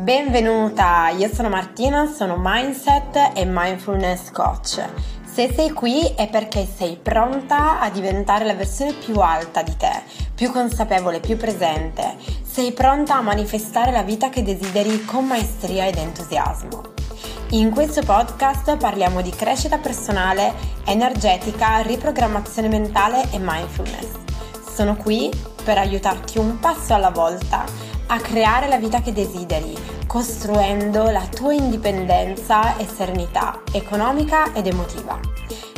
Benvenuta, 0.00 1.08
io 1.08 1.28
sono 1.34 1.48
Martina, 1.48 2.06
sono 2.06 2.36
Mindset 2.38 3.32
e 3.34 3.44
Mindfulness 3.44 4.30
Coach. 4.30 4.80
Se 5.24 5.52
sei 5.52 5.72
qui 5.72 6.14
è 6.14 6.28
perché 6.28 6.68
sei 6.72 6.96
pronta 7.02 7.80
a 7.80 7.90
diventare 7.90 8.44
la 8.44 8.54
versione 8.54 8.92
più 8.92 9.16
alta 9.16 9.64
di 9.64 9.76
te, 9.76 9.90
più 10.36 10.52
consapevole, 10.52 11.18
più 11.18 11.36
presente. 11.36 12.14
Sei 12.48 12.70
pronta 12.70 13.16
a 13.16 13.22
manifestare 13.22 13.90
la 13.90 14.04
vita 14.04 14.28
che 14.28 14.44
desideri 14.44 15.04
con 15.04 15.26
maestria 15.26 15.88
ed 15.88 15.96
entusiasmo. 15.96 16.80
In 17.50 17.72
questo 17.72 18.02
podcast 18.02 18.76
parliamo 18.76 19.20
di 19.20 19.30
crescita 19.30 19.78
personale, 19.78 20.54
energetica, 20.84 21.80
riprogrammazione 21.80 22.68
mentale 22.68 23.22
e 23.32 23.38
mindfulness. 23.40 24.10
Sono 24.72 24.94
qui 24.94 25.28
per 25.64 25.76
aiutarti 25.76 26.38
un 26.38 26.60
passo 26.60 26.94
alla 26.94 27.10
volta 27.10 27.87
a 28.08 28.20
creare 28.20 28.68
la 28.68 28.78
vita 28.78 29.00
che 29.00 29.12
desideri, 29.12 29.76
costruendo 30.06 31.10
la 31.10 31.26
tua 31.26 31.52
indipendenza 31.52 32.76
e 32.76 32.86
serenità 32.86 33.60
economica 33.72 34.52
ed 34.54 34.66
emotiva. 34.66 35.20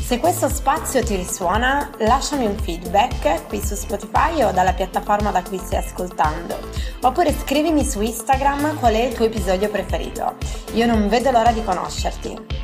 Se 0.00 0.18
questo 0.18 0.48
spazio 0.48 1.04
ti 1.04 1.14
risuona, 1.16 1.90
lasciami 1.98 2.46
un 2.46 2.56
feedback 2.56 3.46
qui 3.46 3.64
su 3.64 3.74
Spotify 3.74 4.42
o 4.42 4.50
dalla 4.50 4.72
piattaforma 4.72 5.30
da 5.30 5.42
cui 5.42 5.58
stai 5.58 5.84
ascoltando, 5.84 6.58
oppure 7.02 7.32
scrivimi 7.32 7.84
su 7.84 8.00
Instagram 8.00 8.78
qual 8.78 8.94
è 8.94 9.02
il 9.04 9.14
tuo 9.14 9.26
episodio 9.26 9.68
preferito. 9.68 10.36
Io 10.72 10.86
non 10.86 11.08
vedo 11.08 11.30
l'ora 11.30 11.52
di 11.52 11.62
conoscerti. 11.62 12.58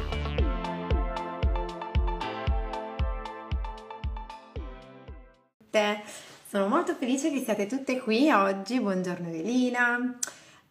Sono 6.56 6.68
molto 6.68 6.94
felice 6.94 7.30
che 7.30 7.44
siate 7.44 7.66
tutte 7.66 8.00
qui 8.00 8.30
oggi. 8.30 8.80
Buongiorno 8.80 9.28
Elina. 9.28 10.18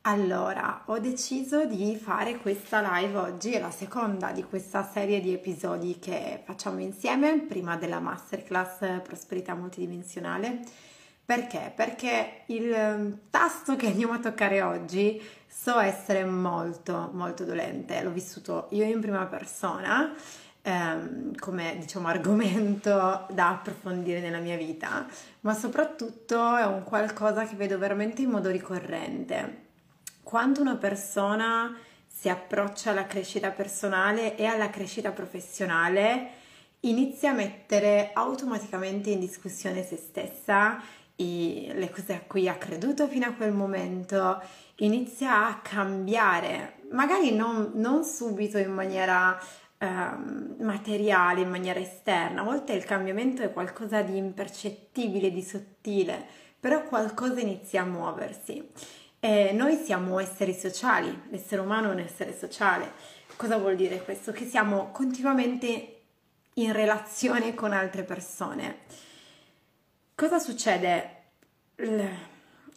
Allora, 0.02 0.82
ho 0.86 0.98
deciso 0.98 1.66
di 1.66 1.96
fare 1.96 2.38
questa 2.38 2.82
live 2.82 3.16
oggi, 3.16 3.52
è 3.52 3.60
la 3.60 3.70
seconda 3.70 4.32
di 4.32 4.42
questa 4.42 4.84
serie 4.92 5.22
di 5.22 5.32
episodi 5.32 6.00
che 6.00 6.42
facciamo 6.44 6.80
insieme, 6.80 7.40
prima 7.42 7.78
della 7.78 8.00
masterclass 8.00 9.02
Prosperità 9.04 9.54
Multidimensionale. 9.54 10.62
Perché? 11.24 11.72
Perché 11.76 12.46
il 12.48 13.20
tasto 13.30 13.76
che 13.76 13.86
andiamo 13.86 14.14
a 14.14 14.20
toccare 14.20 14.64
oggi 14.64 15.22
so 15.48 15.78
essere 15.78 16.26
molto, 16.26 17.12
molto 17.14 17.44
dolente. 17.44 18.02
L'ho 18.02 18.10
vissuto 18.10 18.70
io 18.72 18.86
in 18.86 19.02
prima 19.02 19.28
persona 19.28 20.16
ehm, 20.66 21.36
come 21.38 21.78
diciamo 21.78 22.08
argomento 22.08 23.28
da 23.30 23.50
approfondire 23.50 24.20
nella 24.20 24.40
mia 24.40 24.58
vita, 24.58 25.06
ma 25.42 25.54
soprattutto 25.54 26.56
è 26.56 26.66
un 26.66 26.84
qualcosa 26.84 27.46
che 27.46 27.56
vedo 27.56 27.78
veramente 27.78 28.24
in 28.24 28.32
modo 28.32 28.50
ricorrente. 28.50 29.64
Quando 30.24 30.62
una 30.62 30.76
persona 30.76 31.78
si 32.08 32.30
approccia 32.30 32.90
alla 32.90 33.06
crescita 33.06 33.52
personale 33.52 34.36
e 34.36 34.46
alla 34.46 34.72
crescita 34.72 35.12
professionale, 35.12 36.30
inizia 36.82 37.30
a 37.30 37.34
mettere 37.34 38.10
automaticamente 38.14 39.12
in 39.12 39.20
discussione 39.20 39.84
se 39.84 39.98
stessa 39.98 40.82
le 41.18 41.90
cose 41.92 42.14
a 42.14 42.22
cui 42.28 42.50
ha 42.50 42.56
creduto 42.56 43.08
fino 43.08 43.28
a 43.28 43.32
quel 43.34 43.54
momento, 43.54 44.42
inizia 44.78 45.48
a 45.48 45.60
cambiare, 45.60 46.80
magari 46.92 47.34
non, 47.34 47.72
non 47.76 48.04
subito 48.04 48.58
in 48.58 48.72
maniera 48.72 49.40
Ehm, 49.78 50.56
materiale 50.60 51.42
in 51.42 51.50
maniera 51.50 51.80
esterna, 51.80 52.42
a 52.42 52.44
volte 52.44 52.74
il 52.74 52.86
cambiamento 52.86 53.42
è 53.42 53.52
qualcosa 53.52 54.02
di 54.02 54.16
impercettibile, 54.16 55.32
di 55.32 55.42
sottile, 55.42 56.26
però 56.60 56.84
qualcosa 56.84 57.42
inizia 57.42 57.82
a 57.82 57.86
muoversi. 57.86 58.72
E 59.20 59.52
noi 59.52 59.76
siamo 59.76 60.20
esseri 60.20 60.54
sociali, 60.54 61.24
l'essere 61.30 61.62
umano 61.62 61.90
è 61.90 61.94
un 61.94 62.00
essere 62.00 62.38
sociale. 62.38 62.92
Cosa 63.36 63.58
vuol 63.58 63.76
dire 63.76 64.02
questo? 64.04 64.32
Che 64.32 64.46
siamo 64.46 64.92
continuamente 64.92 66.02
in 66.54 66.72
relazione 66.72 67.54
con 67.54 67.74
altre 67.74 68.04
persone. 68.04 68.78
Cosa 70.16 70.40
succede? 70.40 71.24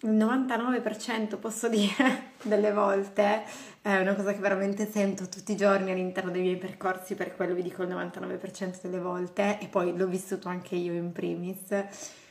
Il 0.03 0.11
99% 0.11 1.39
posso 1.41 1.69
dire 1.69 2.33
delle 2.43 2.73
volte 2.73 3.43
è 3.83 3.97
una 3.97 4.15
cosa 4.15 4.33
che 4.33 4.39
veramente 4.39 4.89
sento 4.89 5.29
tutti 5.29 5.53
i 5.53 5.57
giorni 5.57 5.91
all'interno 5.91 6.31
dei 6.31 6.43
miei 6.43 6.57
percorsi, 6.57 7.15
per 7.15 7.35
quello 7.35 7.55
vi 7.55 7.63
dico 7.63 7.83
il 7.83 7.89
99% 7.89 8.81
delle 8.83 9.01
volte 9.01 9.59
e 9.59 9.67
poi 9.67 9.97
l'ho 9.97 10.07
vissuto 10.07 10.49
anche 10.49 10.77
io 10.77 10.93
in 10.93 11.11
primis. 11.11 11.85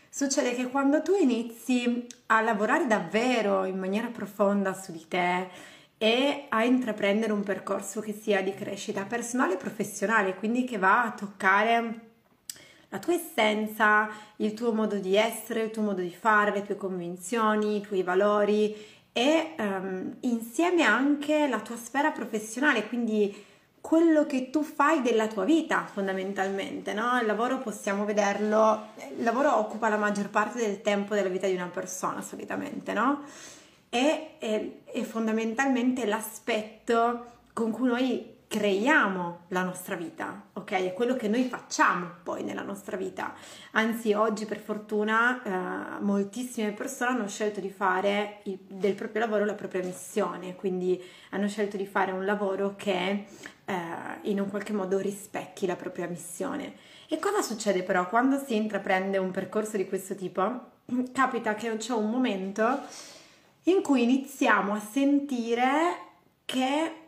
Succede 0.09 0.55
che 0.55 0.67
quando 0.69 1.01
tu 1.01 1.16
inizi 1.16 2.07
a 2.28 2.41
lavorare 2.41 2.88
davvero 2.88 3.66
in 3.66 3.78
maniera 3.78 4.07
profonda 4.07 4.73
su 4.73 4.91
di 4.91 5.05
te 5.07 5.49
e 5.97 6.45
a 6.49 6.63
intraprendere 6.63 7.34
un 7.34 7.44
percorso 7.44 8.01
che 8.01 8.13
sia 8.13 8.41
di 8.41 8.53
crescita 8.53 9.03
personale 9.03 9.53
e 9.53 9.57
professionale, 9.57 10.35
quindi 10.35 10.63
che 10.63 10.78
va 10.78 11.03
a 11.03 11.11
toccare 11.11 12.06
la 12.90 13.00
tua 13.00 13.14
essenza, 13.14 14.09
il 14.38 14.53
tuo 14.53 14.74
modo 14.74 14.96
di 14.96 15.16
essere, 15.16 15.64
il 15.64 15.72
tuo 15.72 15.81
modo 15.84 16.02
di 16.02 16.14
fare, 16.14 16.52
le 16.52 16.66
tue 16.66 16.78
convinzioni, 16.78 17.78
i 17.78 17.81
tuoi 17.81 18.03
valori 18.03 18.75
e 19.12 19.56
um, 19.58 20.16
insieme 20.22 20.84
anche 20.84 21.47
la 21.47 21.59
tua 21.59 21.76
sfera 21.76 22.12
professionale, 22.12 22.88
quindi 22.88 23.46
quello 23.81 24.26
che 24.26 24.50
tu 24.50 24.64
fai 24.64 25.02
della 25.02 25.28
tua 25.28 25.46
vita 25.46 25.86
fondamentalmente, 25.86 26.94
no? 26.94 27.18
Il 27.20 27.26
lavoro 27.26 27.58
possiamo 27.59 28.06
vederlo, 28.06 28.88
il 29.18 29.24
lavoro 29.24 29.58
occupa 29.58 29.88
la 29.88 29.97
maggior 29.97 30.30
parte 30.30 30.59
del 30.59 30.81
tempo 30.81 31.16
della 31.16 31.30
vita 31.30 31.47
di 31.47 31.56
una 31.56 31.70
persona 31.74 32.22
solitamente, 32.22 32.94
no? 32.94 33.24
E 33.90 34.38
è, 34.40 34.72
è 34.84 35.02
fondamentalmente 35.03 36.06
l'aspetto 36.06 37.26
con 37.53 37.72
cui 37.72 37.88
noi 37.88 38.37
creiamo 38.47 39.46
la 39.50 39.63
nostra 39.63 39.96
vita, 39.96 40.47
ok? 40.53 40.72
È 40.72 40.94
quello 40.94 41.16
che 41.16 41.28
noi 41.28 41.44
facciamo 41.44 42.09
poi 42.24 42.44
nella 42.44 42.62
nostra 42.62 42.96
vita. 42.96 43.34
Anzi, 43.72 44.13
oggi 44.13 44.46
per 44.46 44.59
fortuna 44.59 45.44
eh, 45.44 46.02
moltissime 46.02 46.72
persone 46.72 47.12
hanno 47.12 47.28
scelto 47.28 47.59
di 47.59 47.69
fare 47.69 48.40
il, 48.44 48.58
del 48.68 48.96
proprio 48.96 49.22
lavoro 49.22 49.44
la 49.44 49.53
propria 49.53 49.84
missione, 49.84 50.56
quindi 50.56 51.02
hanno 51.31 51.50
scelto 51.50 51.75
di 51.75 51.85
fare 51.85 52.12
un 52.12 52.24
lavoro 52.24 52.75
che 52.78 53.25
eh, 53.66 53.75
in 54.22 54.40
un 54.40 54.50
qualche 54.50 54.72
modo 54.72 54.97
rispecchi 54.97 55.66
la 55.66 55.75
propria 55.75 56.08
missione. 56.08 56.75
E 57.09 57.19
cosa 57.19 57.41
succede 57.41 57.84
però 57.84 58.08
quando 58.08 58.41
si 58.44 58.56
intraprende 58.56 59.18
un 59.18 59.31
percorso 59.31 59.75
di 59.75 59.88
questo 59.88 60.16
tipo? 60.16 60.72
Capita 61.12 61.53
che 61.56 61.75
c'è 61.75 61.94
un 61.94 62.09
momento 62.09 62.79
in 63.64 63.81
cui 63.81 64.03
iniziamo 64.03 64.74
a 64.74 64.79
sentire 64.79 66.06
che 66.46 67.06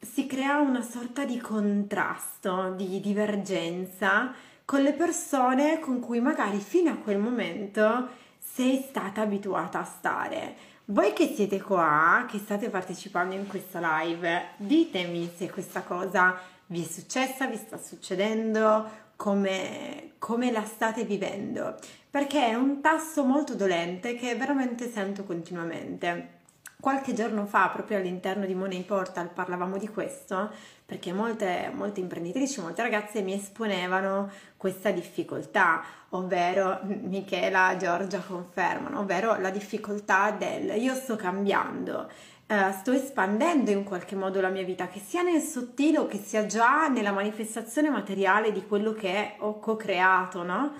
si 0.00 0.26
crea 0.26 0.60
una 0.60 0.82
sorta 0.82 1.24
di 1.24 1.38
contrasto, 1.38 2.72
di 2.76 3.00
divergenza 3.00 4.32
con 4.64 4.82
le 4.82 4.94
persone 4.94 5.78
con 5.78 6.00
cui 6.00 6.20
magari 6.20 6.58
fino 6.58 6.90
a 6.90 6.96
quel 6.96 7.18
momento 7.18 8.08
sei 8.38 8.84
stata 8.88 9.20
abituata 9.20 9.80
a 9.80 9.84
stare. 9.84 10.56
Voi 10.86 11.12
che 11.12 11.32
siete 11.34 11.60
qua, 11.60 12.26
che 12.28 12.38
state 12.38 12.70
partecipando 12.70 13.34
in 13.34 13.46
questa 13.46 13.80
live, 14.00 14.48
ditemi 14.56 15.30
se 15.36 15.50
questa 15.50 15.82
cosa 15.82 16.36
vi 16.66 16.82
è 16.82 16.86
successa, 16.86 17.46
vi 17.46 17.56
sta 17.56 17.76
succedendo, 17.76 18.88
come, 19.16 20.12
come 20.18 20.50
la 20.50 20.64
state 20.64 21.04
vivendo, 21.04 21.76
perché 22.08 22.46
è 22.46 22.54
un 22.54 22.80
tasso 22.80 23.22
molto 23.22 23.54
dolente 23.54 24.14
che 24.14 24.34
veramente 24.34 24.90
sento 24.90 25.24
continuamente. 25.24 26.39
Qualche 26.80 27.12
giorno 27.12 27.44
fa, 27.44 27.68
proprio 27.68 27.98
all'interno 27.98 28.46
di 28.46 28.54
Money 28.54 28.82
Portal, 28.84 29.28
parlavamo 29.28 29.76
di 29.76 29.88
questo 29.88 30.50
perché 30.86 31.12
molte, 31.12 31.70
molte 31.74 32.00
imprenditrici, 32.00 32.60
molte 32.60 32.80
ragazze 32.82 33.20
mi 33.20 33.34
esponevano 33.34 34.30
questa 34.56 34.90
difficoltà, 34.90 35.82
ovvero 36.10 36.80
Michela, 36.82 37.76
Giorgia 37.76 38.20
confermano, 38.20 39.00
ovvero 39.00 39.38
la 39.38 39.50
difficoltà 39.50 40.30
del 40.30 40.80
io 40.80 40.94
sto 40.94 41.16
cambiando, 41.16 42.10
Uh, 42.50 42.72
sto 42.72 42.90
espandendo 42.90 43.70
in 43.70 43.84
qualche 43.84 44.16
modo 44.16 44.40
la 44.40 44.48
mia 44.48 44.64
vita, 44.64 44.88
che 44.88 44.98
sia 44.98 45.22
nel 45.22 45.40
sottile 45.40 45.98
o 45.98 46.08
che 46.08 46.18
sia 46.18 46.46
già 46.46 46.88
nella 46.88 47.12
manifestazione 47.12 47.90
materiale 47.90 48.50
di 48.50 48.66
quello 48.66 48.92
che 48.92 49.36
ho 49.38 49.60
co-creato, 49.60 50.42
no? 50.42 50.72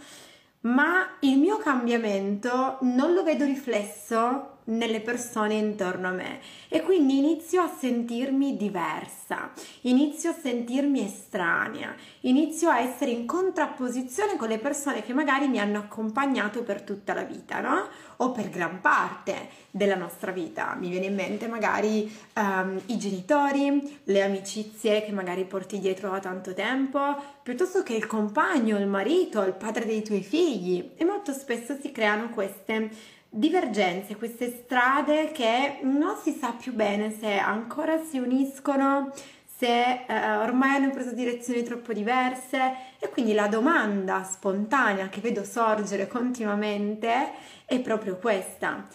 Ma 0.63 1.17
il 1.21 1.39
mio 1.39 1.59
cambiamento 1.59 2.79
non 2.81 3.15
lo 3.15 3.23
vedo 3.23 3.45
riflesso 3.45 4.59
nelle 4.71 5.01
persone 5.01 5.55
intorno 5.55 6.09
a 6.09 6.13
me 6.13 6.41
e 6.69 6.83
quindi 6.83 7.19
inizio 7.19 7.63
a 7.63 7.69
sentirmi 7.69 8.57
diversa, 8.57 9.51
inizio 9.83 10.31
a 10.31 10.35
sentirmi 10.35 11.05
estranea, 11.05 11.95
inizio 12.21 12.69
a 12.69 12.81
essere 12.81 13.11
in 13.11 13.27
contrapposizione 13.27 14.37
con 14.37 14.49
le 14.49 14.59
persone 14.59 15.03
che 15.03 15.13
magari 15.13 15.49
mi 15.49 15.59
hanno 15.59 15.79
accompagnato 15.79 16.63
per 16.63 16.83
tutta 16.83 17.15
la 17.15 17.23
vita, 17.23 17.61
no? 17.61 17.89
O 18.17 18.33
per 18.33 18.51
gran 18.51 18.81
parte 18.81 19.49
della 19.71 19.97
nostra 19.97 20.31
vita. 20.31 20.77
Mi 20.79 20.89
viene 20.89 21.07
in 21.07 21.15
mente 21.15 21.49
magari 21.49 22.11
um, 22.37 22.81
i 22.87 22.99
genitori, 22.99 24.01
le 24.05 24.23
amicizie 24.23 25.03
che 25.03 25.13
magari 25.13 25.45
porti 25.45 25.79
dietro 25.79 26.11
da 26.11 26.21
tanto 26.21 26.53
tempo, 26.53 27.01
piuttosto 27.43 27.83
che 27.83 27.95
il 27.95 28.07
compagno, 28.07 28.79
il 28.79 28.87
marito, 28.87 29.43
il 29.43 29.55
padre 29.55 29.87
dei 29.87 30.03
tuoi 30.03 30.23
figli 30.23 30.91
e 30.97 31.05
molto 31.05 31.33
spesso 31.33 31.77
si 31.81 31.91
creano 31.93 32.29
queste 32.31 33.19
divergenze, 33.31 34.17
queste 34.17 34.51
strade 34.51 35.31
che 35.31 35.79
non 35.83 36.17
si 36.17 36.33
sa 36.33 36.53
più 36.53 36.75
bene 36.75 37.17
se 37.17 37.37
ancora 37.39 38.03
si 38.03 38.19
uniscono, 38.19 39.13
se 39.45 40.05
eh, 40.07 40.37
ormai 40.37 40.77
hanno 40.77 40.91
preso 40.91 41.13
direzioni 41.13 41.63
troppo 41.63 41.93
diverse 41.93 42.59
e 42.99 43.09
quindi 43.09 43.33
la 43.33 43.47
domanda 43.47 44.25
spontanea 44.25 45.09
che 45.09 45.21
vedo 45.21 45.45
sorgere 45.45 46.09
continuamente 46.09 47.33
è 47.67 47.79
proprio 47.81 48.17
questa. 48.17 48.89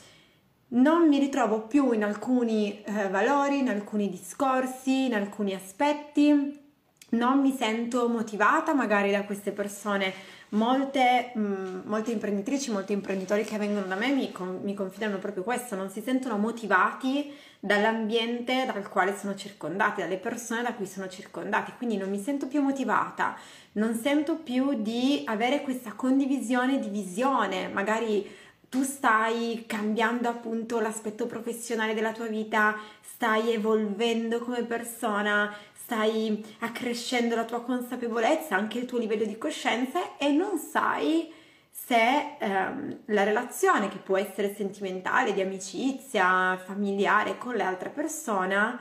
Non 0.67 1.07
mi 1.07 1.19
ritrovo 1.19 1.61
più 1.61 1.91
in 1.91 2.03
alcuni 2.03 2.83
eh, 2.83 3.07
valori, 3.07 3.59
in 3.59 3.69
alcuni 3.69 4.09
discorsi, 4.09 5.05
in 5.05 5.13
alcuni 5.13 5.53
aspetti, 5.53 6.63
non 7.09 7.39
mi 7.39 7.55
sento 7.55 8.09
motivata 8.09 8.73
magari 8.73 9.11
da 9.11 9.23
queste 9.23 9.51
persone 9.51 10.13
molte, 10.55 11.31
mh, 11.33 11.39
mm, 11.39 11.81
molte 11.85 12.11
imprenditrici, 12.11 12.71
molti 12.71 12.93
imprenditori 12.93 13.43
che 13.43 13.57
vengono 13.57 13.85
da 13.85 13.95
me 13.95 14.11
mi, 14.11 14.31
con, 14.31 14.59
mi 14.63 14.73
confidano 14.73 15.17
proprio 15.17 15.43
questo, 15.43 15.75
non 15.75 15.89
si 15.89 16.01
sentono 16.01 16.37
motivati 16.37 17.31
dall'ambiente 17.59 18.65
dal 18.65 18.87
quale 18.89 19.17
sono 19.17 19.35
circondati, 19.35 20.01
dalle 20.01 20.17
persone 20.17 20.61
da 20.61 20.73
cui 20.73 20.85
sono 20.85 21.07
circondati, 21.07 21.73
quindi 21.77 21.97
non 21.97 22.09
mi 22.09 22.19
sento 22.19 22.47
più 22.47 22.61
motivata, 22.61 23.35
non 23.73 23.95
sento 23.95 24.37
più 24.37 24.81
di 24.81 25.23
avere 25.25 25.61
questa 25.61 25.93
condivisione 25.93 26.79
di 26.79 26.89
visione, 26.89 27.67
magari 27.67 28.27
tu 28.75 28.83
stai 28.83 29.63
cambiando 29.65 30.27
appunto 30.27 30.81
l'aspetto 30.81 31.27
professionale 31.27 31.93
della 31.93 32.11
tua 32.11 32.27
vita, 32.27 32.75
stai 33.01 33.53
evolvendo 33.53 34.39
come 34.39 34.63
persona, 34.63 35.55
stai 35.71 36.43
accrescendo 36.59 37.35
la 37.35 37.45
tua 37.45 37.61
consapevolezza, 37.61 38.57
anche 38.57 38.77
il 38.77 38.85
tuo 38.85 38.97
livello 38.97 39.23
di 39.23 39.37
coscienza 39.37 40.17
e 40.17 40.29
non 40.33 40.57
sai 40.57 41.31
se 41.71 42.35
ehm, 42.37 42.97
la 43.05 43.23
relazione 43.23 43.87
che 43.87 43.97
può 43.97 44.17
essere 44.17 44.53
sentimentale, 44.53 45.31
di 45.31 45.39
amicizia, 45.39 46.57
familiare 46.57 47.37
con 47.37 47.55
l'altra 47.55 47.87
persona 47.87 48.77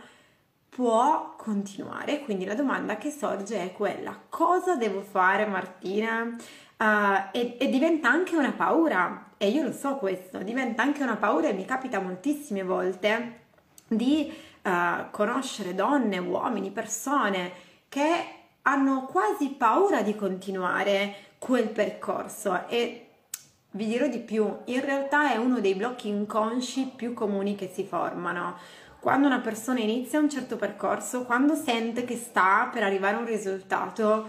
può 0.69 1.37
continuare. 1.37 2.19
Quindi 2.25 2.45
la 2.45 2.57
domanda 2.57 2.97
che 2.97 3.13
sorge 3.13 3.63
è 3.63 3.73
quella, 3.73 4.21
cosa 4.29 4.75
devo 4.75 5.03
fare 5.03 5.47
Martina? 5.47 6.37
Uh, 6.77 7.29
e, 7.33 7.57
e 7.59 7.69
diventa 7.69 8.09
anche 8.09 8.37
una 8.37 8.53
paura, 8.53 9.31
e 9.39 9.49
io 9.49 9.63
lo 9.63 9.73
so 9.73 9.97
questo, 9.97 10.39
diventa 10.39 10.83
anche 10.83 11.03
una 11.03 11.17
paura 11.17 11.49
e 11.49 11.53
mi 11.53 11.65
capita 11.65 12.01
moltissime 12.01 12.63
volte 12.63 13.43
di 13.87 14.33
uh, 14.63 15.11
conoscere 15.11 15.75
donne, 15.75 16.19
uomini, 16.19 16.71
persone 16.71 17.53
che 17.89 18.27
hanno 18.63 19.05
quasi 19.05 19.51
paura 19.51 20.03
di 20.03 20.17
continuare 20.17 21.15
quel 21.39 21.69
percorso 21.69 22.67
e 22.69 23.07
vi 23.73 23.87
dirò 23.87 24.07
di 24.07 24.21
più, 24.21 24.59
in 24.67 24.81
realtà 24.85 25.33
è 25.33 25.37
uno 25.37 25.61
dei 25.61 25.75
blocchi 25.75 26.09
inconsci 26.09 26.93
più 26.95 27.13
comuni 27.13 27.55
che 27.57 27.71
si 27.73 27.85
formano. 27.85 28.57
Quando 29.01 29.27
una 29.27 29.41
persona 29.41 29.81
inizia 29.81 30.19
un 30.19 30.31
certo 30.31 30.57
percorso, 30.57 31.25
quando 31.25 31.55
sente 31.55 32.05
che 32.05 32.17
sta 32.17 32.71
per 32.73 32.83
arrivare 32.83 33.17
a 33.17 33.19
un 33.19 33.27
risultato, 33.27 34.29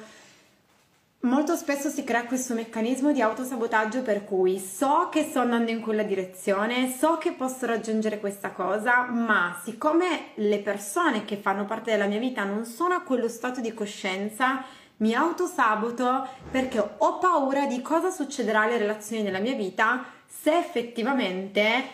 Molto 1.25 1.55
spesso 1.55 1.89
si 1.89 2.03
crea 2.03 2.25
questo 2.25 2.53
meccanismo 2.53 3.11
di 3.11 3.19
autosabotaggio 3.19 4.03
per 4.03 4.23
cui 4.25 4.59
so 4.59 5.09
che 5.09 5.23
sto 5.23 5.39
andando 5.39 5.71
in 5.71 5.81
quella 5.81 6.03
direzione, 6.03 6.95
so 6.95 7.17
che 7.17 7.31
posso 7.31 7.65
raggiungere 7.65 8.19
questa 8.19 8.51
cosa, 8.51 9.05
ma 9.05 9.59
siccome 9.63 10.33
le 10.35 10.59
persone 10.59 11.25
che 11.25 11.37
fanno 11.37 11.65
parte 11.65 11.89
della 11.89 12.05
mia 12.05 12.19
vita 12.19 12.43
non 12.43 12.63
sono 12.63 12.93
a 12.93 13.01
quello 13.01 13.27
stato 13.27 13.59
di 13.59 13.73
coscienza, 13.73 14.63
mi 14.97 15.15
autosaboto 15.15 16.27
perché 16.51 16.77
ho 16.95 17.17
paura 17.17 17.65
di 17.65 17.81
cosa 17.81 18.11
succederà 18.11 18.61
alle 18.61 18.77
relazioni 18.77 19.23
nella 19.23 19.39
mia 19.39 19.55
vita 19.55 20.05
se 20.27 20.55
effettivamente 20.55 21.85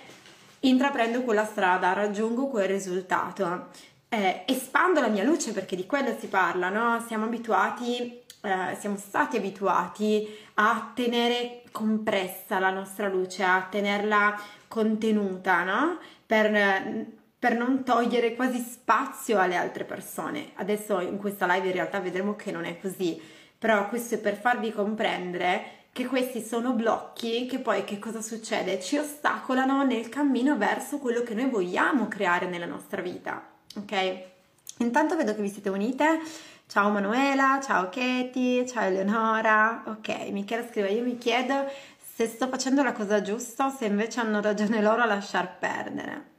intraprendo 0.60 1.22
quella 1.22 1.46
strada, 1.46 1.94
raggiungo 1.94 2.48
quel 2.48 2.68
risultato. 2.68 3.70
Eh, 4.10 4.44
espando 4.46 5.00
la 5.00 5.08
mia 5.08 5.24
luce 5.24 5.54
perché 5.54 5.78
di 5.78 5.86
quello 5.86 6.14
si 6.20 6.28
parla, 6.28 6.68
no? 6.68 7.02
Siamo 7.08 7.24
abituati 7.24 8.21
eh, 8.42 8.76
siamo 8.80 8.98
stati 8.98 9.38
abituati 9.38 10.28
a 10.56 10.92
tenere 10.94 11.64
compressa 11.72 12.60
la 12.60 12.72
nostra 12.72 13.08
luce, 13.08 13.44
a 13.44 13.68
tenerla 13.70 14.40
contenuta, 14.68 15.64
no? 15.64 16.00
Per, 16.26 17.08
per 17.38 17.56
non 17.56 17.84
togliere 17.84 18.36
quasi 18.36 18.60
spazio 18.60 19.40
alle 19.40 19.56
altre 19.56 19.84
persone. 19.84 20.52
Adesso 20.56 21.00
in 21.00 21.18
questa 21.18 21.46
live 21.46 21.68
in 21.68 21.74
realtà 21.74 22.00
vedremo 22.00 22.36
che 22.36 22.52
non 22.52 22.66
è 22.66 22.80
così, 22.80 23.22
però 23.58 23.88
questo 23.88 24.16
è 24.16 24.18
per 24.18 24.38
farvi 24.40 24.72
comprendere 24.72 25.80
che 25.92 26.06
questi 26.06 26.42
sono 26.42 26.72
blocchi 26.72 27.46
che 27.48 27.60
poi 27.60 27.84
che 27.84 28.00
cosa 28.00 28.22
succede? 28.22 28.80
Ci 28.80 28.98
ostacolano 28.98 29.84
nel 29.84 30.08
cammino 30.08 30.58
verso 30.58 31.00
quello 31.00 31.22
che 31.22 31.34
noi 31.34 31.50
vogliamo 31.50 32.08
creare 32.08 32.48
nella 32.48 32.66
nostra 32.66 33.02
vita, 33.02 33.44
ok? 33.76 34.30
Intanto 34.78 35.16
vedo 35.16 35.36
che 35.36 35.42
vi 35.42 35.50
siete 35.50 35.70
unite 35.70 36.20
Ciao 36.72 36.90
Manuela, 36.90 37.60
ciao 37.62 37.90
Katie, 37.90 38.66
ciao 38.66 38.86
Eleonora. 38.86 39.84
Ok, 39.88 40.30
Michela 40.30 40.66
scrive, 40.66 40.94
io 40.94 41.04
mi 41.04 41.18
chiedo 41.18 41.70
se 42.16 42.28
sto 42.28 42.48
facendo 42.48 42.82
la 42.82 42.94
cosa 42.94 43.22
giusta 43.22 43.66
o 43.66 43.70
se 43.70 43.88
invece 43.88 44.22
hanno 44.22 44.40
ragione 44.40 44.82
loro 44.82 45.02
a 45.02 45.06
lasciar 45.06 45.58
perdere. 45.60 46.30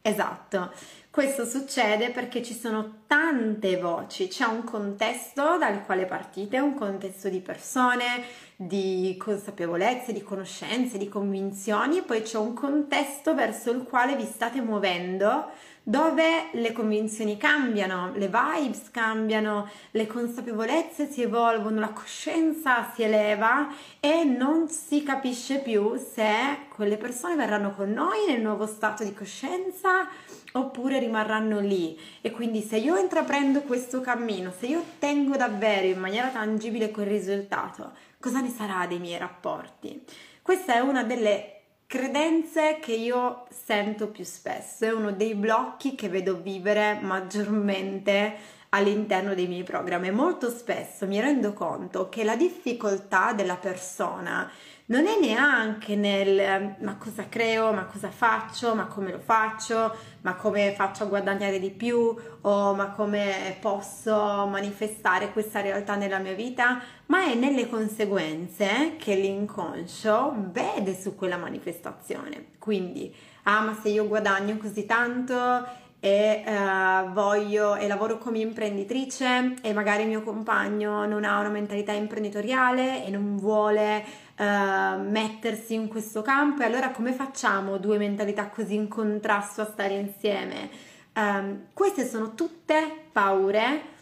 Esatto, 0.00 0.72
questo 1.10 1.44
succede 1.44 2.08
perché 2.08 2.42
ci 2.42 2.54
sono 2.54 3.02
tante 3.06 3.76
voci, 3.76 4.28
c'è 4.28 4.46
un 4.46 4.64
contesto 4.64 5.58
dal 5.58 5.84
quale 5.84 6.06
partite, 6.06 6.58
un 6.58 6.74
contesto 6.74 7.28
di 7.28 7.40
persone, 7.40 8.24
di 8.56 9.14
consapevolezze, 9.18 10.14
di 10.14 10.22
conoscenze, 10.22 10.96
di 10.96 11.10
convinzioni 11.10 11.98
e 11.98 12.02
poi 12.02 12.22
c'è 12.22 12.38
un 12.38 12.54
contesto 12.54 13.34
verso 13.34 13.70
il 13.72 13.82
quale 13.82 14.16
vi 14.16 14.24
state 14.24 14.62
muovendo 14.62 15.50
dove 15.88 16.48
le 16.50 16.72
convinzioni 16.72 17.36
cambiano, 17.36 18.10
le 18.16 18.26
vibes 18.28 18.90
cambiano, 18.90 19.70
le 19.92 20.08
consapevolezze 20.08 21.08
si 21.08 21.22
evolvono, 21.22 21.78
la 21.78 21.90
coscienza 21.90 22.90
si 22.92 23.04
eleva 23.04 23.72
e 24.00 24.24
non 24.24 24.68
si 24.68 25.04
capisce 25.04 25.60
più 25.60 25.96
se 25.96 26.66
quelle 26.74 26.96
persone 26.96 27.36
verranno 27.36 27.70
con 27.70 27.92
noi 27.92 28.26
nel 28.26 28.40
nuovo 28.40 28.66
stato 28.66 29.04
di 29.04 29.14
coscienza 29.14 30.08
oppure 30.54 30.98
rimarranno 30.98 31.60
lì. 31.60 31.96
E 32.20 32.32
quindi 32.32 32.62
se 32.62 32.78
io 32.78 32.96
intraprendo 32.96 33.60
questo 33.60 34.00
cammino, 34.00 34.52
se 34.58 34.66
io 34.66 34.80
ottengo 34.80 35.36
davvero 35.36 35.86
in 35.86 36.00
maniera 36.00 36.30
tangibile 36.30 36.90
quel 36.90 37.06
risultato, 37.06 37.92
cosa 38.18 38.40
ne 38.40 38.48
sarà 38.48 38.88
dei 38.88 38.98
miei 38.98 39.18
rapporti? 39.18 40.02
Questa 40.42 40.74
è 40.74 40.80
una 40.80 41.04
delle 41.04 41.55
credenze 41.86 42.78
che 42.80 42.92
io 42.92 43.46
sento 43.48 44.08
più 44.08 44.24
spesso, 44.24 44.84
è 44.84 44.92
uno 44.92 45.12
dei 45.12 45.34
blocchi 45.34 45.94
che 45.94 46.08
vedo 46.08 46.36
vivere 46.40 46.98
maggiormente 47.00 48.34
all'interno 48.70 49.34
dei 49.34 49.46
miei 49.46 49.62
programmi. 49.62 50.10
Molto 50.10 50.50
spesso 50.50 51.06
mi 51.06 51.20
rendo 51.20 51.52
conto 51.52 52.08
che 52.08 52.24
la 52.24 52.36
difficoltà 52.36 53.32
della 53.32 53.56
persona 53.56 54.50
non 54.86 55.06
è 55.06 55.18
neanche 55.18 55.96
nel 55.96 56.76
ma 56.80 56.96
cosa 56.96 57.28
creo, 57.28 57.72
ma 57.72 57.86
cosa 57.86 58.10
faccio, 58.10 58.74
ma 58.74 58.86
come 58.86 59.10
lo 59.10 59.18
faccio, 59.18 59.94
ma 60.20 60.34
come 60.34 60.72
faccio 60.74 61.04
a 61.04 61.06
guadagnare 61.06 61.58
di 61.58 61.70
più? 61.70 62.14
O 62.42 62.74
ma 62.74 62.90
come 62.90 63.56
posso 63.60 64.46
manifestare 64.46 65.32
questa 65.32 65.60
realtà 65.60 65.96
nella 65.96 66.18
mia 66.18 66.34
vita, 66.34 66.80
ma 67.06 67.24
è 67.24 67.34
nelle 67.34 67.68
conseguenze 67.68 68.94
che 68.98 69.16
l'inconscio 69.16 70.34
vede 70.52 70.96
su 70.98 71.16
quella 71.16 71.36
manifestazione. 71.36 72.52
Quindi, 72.58 73.12
ah, 73.44 73.60
ma 73.60 73.78
se 73.80 73.88
io 73.88 74.06
guadagno 74.06 74.56
così 74.56 74.86
tanto 74.86 75.84
e 75.98 76.44
uh, 76.46 77.10
voglio 77.12 77.74
e 77.74 77.88
lavoro 77.88 78.18
come 78.18 78.38
imprenditrice 78.38 79.54
e 79.62 79.72
magari 79.72 80.02
il 80.02 80.08
mio 80.08 80.22
compagno 80.22 81.06
non 81.06 81.24
ha 81.24 81.40
una 81.40 81.48
mentalità 81.48 81.92
imprenditoriale 81.92 83.04
e 83.04 83.10
non 83.10 83.36
vuole 83.36 84.04
uh, 84.38 85.00
mettersi 85.00 85.74
in 85.74 85.88
questo 85.88 86.22
campo 86.22 86.62
e 86.62 86.66
allora 86.66 86.90
come 86.90 87.12
facciamo 87.12 87.78
due 87.78 87.98
mentalità 87.98 88.48
così 88.48 88.74
in 88.74 88.88
contrasto 88.88 89.62
a 89.62 89.66
stare 89.66 89.94
insieme? 89.94 90.70
Um, 91.14 91.66
queste 91.72 92.06
sono 92.06 92.34
tutte 92.34 93.06
paure 93.10 93.94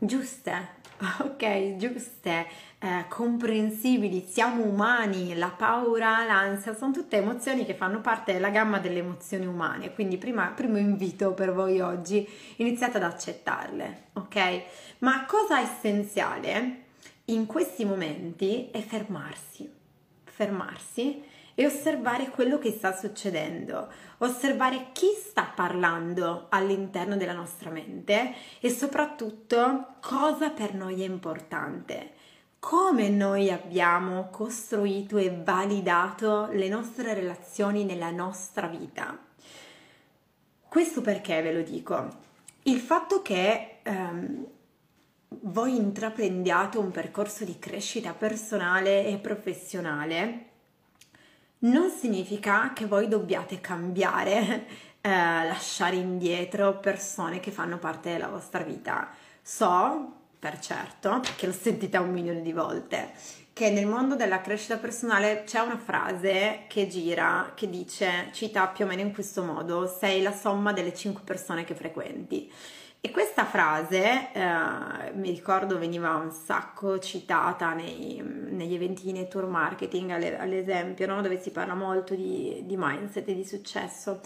giuste, 0.00 0.68
ok, 1.20 1.76
giuste, 1.76 2.46
eh, 2.78 3.04
comprensibili, 3.08 4.26
siamo 4.26 4.64
umani, 4.64 5.34
la 5.34 5.50
paura, 5.50 6.24
l'ansia, 6.24 6.74
sono 6.74 6.92
tutte 6.92 7.16
emozioni 7.16 7.66
che 7.66 7.74
fanno 7.74 8.00
parte 8.00 8.32
della 8.32 8.48
gamma 8.50 8.78
delle 8.78 9.00
emozioni 9.00 9.46
umane, 9.46 9.92
quindi 9.92 10.16
prima, 10.16 10.46
primo 10.54 10.78
invito 10.78 11.32
per 11.32 11.52
voi 11.52 11.80
oggi, 11.80 12.26
iniziate 12.56 12.96
ad 12.96 13.02
accettarle, 13.02 14.04
ok? 14.14 14.62
Ma 14.98 15.26
cosa 15.26 15.60
essenziale 15.60 16.88
in 17.32 17.46
questi 17.46 17.84
momenti 17.84 18.70
è 18.70 18.80
fermarsi, 18.80 19.70
fermarsi 20.24 21.22
e 21.54 21.66
osservare 21.66 22.30
quello 22.30 22.58
che 22.58 22.70
sta 22.70 22.96
succedendo, 22.96 23.88
osservare 24.18 24.88
chi 24.92 25.08
sta 25.16 25.44
parlando 25.54 26.46
all'interno 26.48 27.16
della 27.16 27.32
nostra 27.32 27.70
mente 27.70 28.34
e 28.60 28.70
soprattutto 28.70 29.96
cosa 30.00 30.50
per 30.50 30.74
noi 30.74 31.02
è 31.02 31.04
importante. 31.04 32.18
come 32.60 33.08
noi 33.08 33.50
abbiamo 33.50 34.28
costruito 34.30 35.16
e 35.16 35.34
validato 35.42 36.48
le 36.52 36.68
nostre 36.68 37.14
relazioni 37.14 37.84
nella 37.84 38.10
nostra 38.10 38.66
vita. 38.66 39.18
Questo 40.68 41.00
perché 41.00 41.40
ve 41.40 41.54
lo 41.54 41.62
dico? 41.62 42.08
Il 42.64 42.78
fatto 42.78 43.22
che 43.22 43.78
ehm, 43.82 44.46
voi 45.42 45.76
intraprendiate 45.76 46.78
un 46.78 46.90
percorso 46.90 47.44
di 47.44 47.58
crescita 47.58 48.12
personale 48.12 49.06
e 49.06 49.18
professionale 49.18 50.46
non 51.60 51.90
significa 51.90 52.72
che 52.72 52.86
voi 52.86 53.08
dobbiate 53.08 53.60
cambiare, 53.60 54.66
eh, 55.00 55.08
lasciare 55.10 55.96
indietro 55.96 56.78
persone 56.78 57.40
che 57.40 57.50
fanno 57.50 57.78
parte 57.78 58.12
della 58.12 58.28
vostra 58.28 58.62
vita. 58.62 59.10
So 59.42 60.14
per 60.38 60.58
certo, 60.58 61.20
perché 61.20 61.46
l'ho 61.46 61.52
sentita 61.52 62.00
un 62.00 62.12
milione 62.12 62.40
di 62.40 62.52
volte, 62.52 63.12
che 63.52 63.68
nel 63.70 63.86
mondo 63.86 64.16
della 64.16 64.40
crescita 64.40 64.78
personale 64.78 65.44
c'è 65.44 65.60
una 65.60 65.76
frase 65.76 66.64
che 66.66 66.88
gira, 66.88 67.52
che 67.54 67.68
dice, 67.68 68.30
cita 68.32 68.66
più 68.68 68.86
o 68.86 68.88
meno 68.88 69.02
in 69.02 69.12
questo 69.12 69.42
modo, 69.42 69.86
sei 69.86 70.22
la 70.22 70.32
somma 70.32 70.72
delle 70.72 70.94
cinque 70.94 71.22
persone 71.24 71.64
che 71.64 71.74
frequenti. 71.74 72.50
E 73.02 73.10
questa 73.10 73.46
frase, 73.46 74.30
eh, 74.32 75.12
mi 75.14 75.30
ricordo, 75.30 75.78
veniva 75.78 76.14
un 76.16 76.30
sacco 76.30 76.98
citata 76.98 77.72
nei, 77.72 78.22
negli 78.22 78.74
eventi 78.74 79.04
di 79.04 79.12
network 79.12 79.48
marketing, 79.48 80.10
all'esempio, 80.10 81.06
no? 81.06 81.22
dove 81.22 81.40
si 81.40 81.50
parla 81.50 81.74
molto 81.74 82.14
di, 82.14 82.62
di 82.66 82.74
mindset 82.76 83.26
e 83.28 83.34
di 83.34 83.44
successo. 83.44 84.20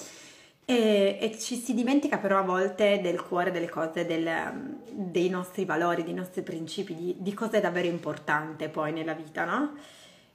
E, 0.65 1.19
e, 1.21 1.39
ci 1.39 1.57
si 1.57 1.73
dimentica 1.73 2.19
però 2.19 2.39
a 2.39 2.43
volte 2.43 3.01
del 3.01 3.23
cuore 3.23 3.53
delle 3.53 3.69
cose, 3.69 4.07
del, 4.07 4.77
dei 4.91 5.29
nostri 5.29 5.65
valori, 5.65 6.03
dei 6.03 6.15
nostri 6.15 6.43
principi, 6.43 6.97
di, 6.97 7.17
di, 7.19 7.33
cosa 7.33 7.59
è 7.59 7.61
davvero 7.61 7.87
importante 7.87 8.69
poi 8.69 8.93
nella 8.93 9.13
vita, 9.13 9.45
no? 9.45 9.75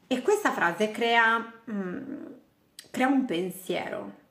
E 0.07 0.21
questa 0.21 0.51
frase 0.51 0.91
crea, 0.91 1.61
mm, 1.69 2.25
crea 2.89 3.07
un 3.07 3.25
pensiero. 3.25 4.27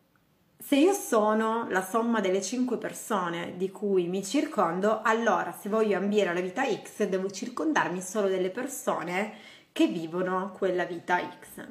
Se 0.61 0.75
io 0.75 0.93
sono 0.93 1.67
la 1.71 1.83
somma 1.83 2.21
delle 2.21 2.43
cinque 2.43 2.79
persone 2.79 3.55
di 3.57 3.71
cui 3.71 4.09
mi 4.09 4.25
circondo, 4.25 5.01
allora 5.03 5.53
se 5.53 5.69
voglio 5.69 5.97
ambire 5.97 6.31
alla 6.31 6.41
vita 6.41 6.65
X 6.65 7.07
devo 7.07 7.31
circondarmi 7.31 8.03
solo 8.03 8.27
delle 8.27 8.51
persone 8.51 9.33
che 9.71 9.87
vivono 9.87 10.53
quella 10.59 10.85
vita 10.85 11.17
X. 11.17 11.65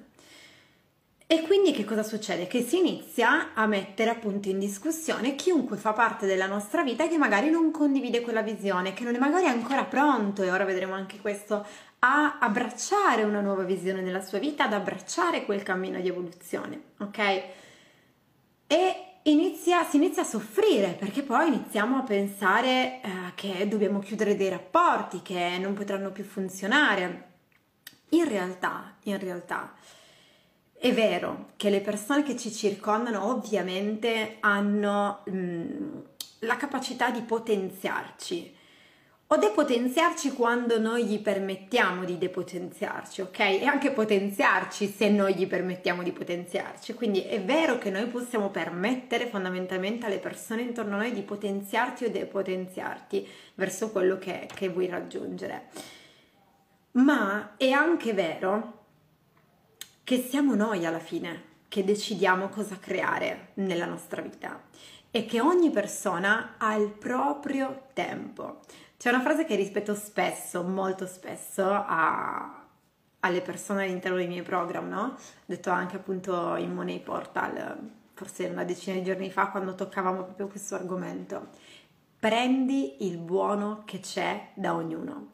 E 1.27 1.41
quindi 1.41 1.73
che 1.73 1.83
cosa 1.83 2.01
succede? 2.01 2.47
Che 2.47 2.61
si 2.61 2.77
inizia 2.77 3.53
a 3.53 3.67
mettere 3.67 4.09
appunto 4.09 4.47
in 4.47 4.57
discussione 4.57 5.35
chiunque 5.35 5.75
fa 5.75 5.91
parte 5.91 6.25
della 6.25 6.47
nostra 6.47 6.81
vita 6.81 7.03
e 7.03 7.09
che 7.09 7.17
magari 7.17 7.49
non 7.49 7.69
condivide 7.71 8.21
quella 8.21 8.41
visione, 8.41 8.93
che 8.93 9.03
non 9.03 9.13
è 9.13 9.19
magari 9.19 9.47
ancora 9.47 9.83
pronto, 9.83 10.41
e 10.41 10.49
ora 10.49 10.63
vedremo 10.63 10.93
anche 10.93 11.19
questo, 11.19 11.65
a 11.99 12.37
abbracciare 12.39 13.23
una 13.23 13.41
nuova 13.41 13.63
visione 13.63 13.99
nella 13.99 14.21
sua 14.21 14.39
vita, 14.39 14.63
ad 14.63 14.73
abbracciare 14.73 15.43
quel 15.43 15.63
cammino 15.63 15.99
di 15.99 16.07
evoluzione, 16.07 16.81
ok? 16.99 17.65
E 18.67 19.19
inizia, 19.23 19.83
si 19.85 19.95
inizia 19.95 20.23
a 20.23 20.25
soffrire 20.25 20.89
perché 20.89 21.23
poi 21.23 21.47
iniziamo 21.47 21.97
a 21.97 22.03
pensare 22.03 23.01
eh, 23.01 23.09
che 23.35 23.67
dobbiamo 23.67 23.99
chiudere 23.99 24.35
dei 24.35 24.49
rapporti, 24.49 25.21
che 25.21 25.57
non 25.57 25.73
potranno 25.73 26.11
più 26.11 26.23
funzionare. 26.23 27.25
In 28.09 28.27
realtà, 28.27 28.95
in 29.03 29.17
realtà, 29.19 29.73
è 30.79 30.93
vero 30.93 31.51
che 31.55 31.69
le 31.69 31.81
persone 31.81 32.23
che 32.23 32.37
ci 32.37 32.51
circondano 32.51 33.29
ovviamente 33.29 34.37
hanno 34.41 35.23
mh, 35.25 35.37
mm, 35.37 35.97
la 36.39 36.55
capacità 36.55 37.09
di 37.09 37.21
potenziarci 37.21 38.56
o 39.29 39.35
depotenziarci 39.35 40.31
quando 40.31 40.79
noi 40.79 41.05
gli 41.05 41.19
permettiamo 41.19 42.05
di 42.05 42.17
depotenziarci, 42.17 43.21
ok? 43.21 43.39
E 43.39 43.65
anche 43.65 43.91
potenziarci 43.91 44.87
se 44.87 45.09
noi 45.09 45.35
gli 45.35 45.47
permettiamo 45.47 46.01
di 46.01 46.13
potenziarci. 46.13 46.93
Quindi 46.93 47.23
è 47.23 47.41
vero 47.41 47.77
che 47.77 47.89
noi 47.89 48.05
possiamo 48.07 48.49
permettere 48.49 49.27
fondamentalmente 49.27 50.05
alle 50.05 50.19
persone 50.19 50.61
intorno 50.61 50.95
a 50.95 50.99
noi 50.99 51.11
di 51.11 51.23
potenziarti 51.23 52.05
o 52.05 52.09
depotenziarti 52.09 53.27
verso 53.55 53.91
quello 53.91 54.17
che, 54.17 54.47
che 54.53 54.69
vuoi 54.69 54.87
raggiungere. 54.87 55.67
Ma 56.91 57.55
è 57.57 57.69
anche 57.71 58.13
vero 58.13 58.85
che 60.05 60.19
siamo 60.19 60.55
noi 60.55 60.85
alla 60.85 60.99
fine 60.99 61.55
che 61.67 61.83
decidiamo 61.83 62.47
cosa 62.47 62.77
creare 62.79 63.49
nella 63.55 63.85
nostra 63.85 64.21
vita 64.21 64.63
e 65.11 65.25
che 65.25 65.41
ogni 65.41 65.69
persona 65.69 66.55
ha 66.57 66.75
il 66.75 66.89
proprio 66.89 67.87
tempo. 67.91 68.61
C'è 68.97 69.09
una 69.09 69.21
frase 69.21 69.45
che 69.45 69.55
rispetto 69.55 69.93
spesso, 69.93 70.63
molto 70.63 71.05
spesso, 71.05 71.69
a, 71.69 72.65
alle 73.19 73.41
persone 73.41 73.83
all'interno 73.83 74.17
dei 74.17 74.27
miei 74.27 74.41
program, 74.41 74.89
no? 74.89 75.03
Ho 75.03 75.15
detto 75.45 75.69
anche 75.69 75.97
appunto 75.97 76.55
in 76.55 76.73
Money 76.73 76.99
Portal, 77.01 77.91
forse 78.15 78.47
una 78.47 78.63
decina 78.63 78.97
di 78.97 79.03
giorni 79.03 79.29
fa, 79.29 79.49
quando 79.49 79.75
toccavamo 79.75 80.23
proprio 80.23 80.47
questo 80.47 80.73
argomento. 80.73 81.49
Prendi 82.19 83.05
il 83.05 83.19
buono 83.19 83.83
che 83.85 83.99
c'è 83.99 84.49
da 84.55 84.73
ognuno. 84.73 85.29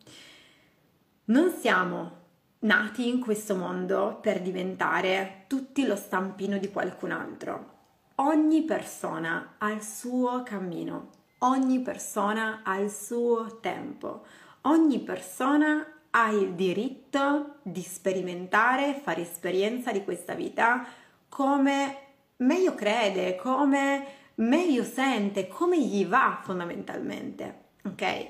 Non 1.25 1.49
siamo 1.51 2.19
nati 2.59 3.07
in 3.07 3.21
questo 3.21 3.55
mondo 3.55 4.19
per 4.21 4.41
diventare 4.41 5.45
tutti 5.47 5.85
lo 5.85 5.95
stampino 5.95 6.57
di 6.57 6.69
qualcun 6.69 7.11
altro. 7.11 7.71
Ogni 8.15 8.63
persona 8.63 9.55
ha 9.57 9.71
il 9.71 9.81
suo 9.81 10.43
cammino, 10.43 11.09
ogni 11.43 11.79
persona 11.79 12.61
ha 12.63 12.77
il 12.77 12.91
suo 12.91 13.59
tempo, 13.59 14.25
ogni 14.61 14.99
persona 14.99 15.85
ha 16.11 16.29
il 16.29 16.53
diritto 16.53 17.55
di 17.63 17.81
sperimentare, 17.81 18.99
fare 19.01 19.21
esperienza 19.21 19.91
di 19.91 20.03
questa 20.03 20.33
vita 20.33 20.85
come 21.27 21.97
meglio 22.37 22.75
crede, 22.75 23.35
come 23.35 24.05
meglio 24.35 24.83
sente, 24.83 25.47
come 25.47 25.79
gli 25.79 26.05
va 26.05 26.39
fondamentalmente, 26.41 27.61
ok? 27.85 28.27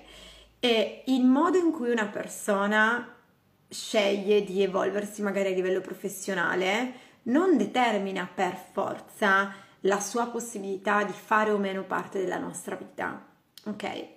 E 0.59 1.03
il 1.07 1.25
modo 1.25 1.57
in 1.57 1.71
cui 1.71 1.91
una 1.91 2.07
persona 2.07 3.15
sceglie 3.67 4.43
di 4.43 4.61
evolversi 4.63 5.21
magari 5.21 5.51
a 5.51 5.55
livello 5.55 5.81
professionale 5.81 7.11
non 7.23 7.57
determina 7.57 8.29
per 8.33 8.55
forza 8.71 9.53
la 9.85 9.99
sua 9.99 10.27
possibilità 10.27 11.03
di 11.03 11.13
fare 11.13 11.51
o 11.51 11.57
meno 11.57 11.83
parte 11.83 12.19
della 12.19 12.37
nostra 12.37 12.75
vita. 12.75 13.25
Ok? 13.65 14.07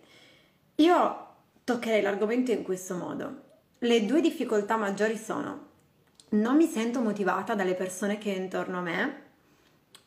Io 0.77 1.27
toccherei 1.65 2.03
l'argomento 2.03 2.51
in 2.51 2.63
questo 2.63 2.97
modo. 2.97 3.43
Le 3.79 4.05
due 4.05 4.21
difficoltà 4.21 4.77
maggiori 4.77 5.17
sono 5.17 5.65
non 6.29 6.57
mi 6.57 6.67
sento 6.67 7.01
motivata 7.01 7.55
dalle 7.55 7.75
persone 7.75 8.19
che 8.19 8.33
ho 8.33 8.37
intorno 8.37 8.79
a 8.79 8.83
me 8.83 9.25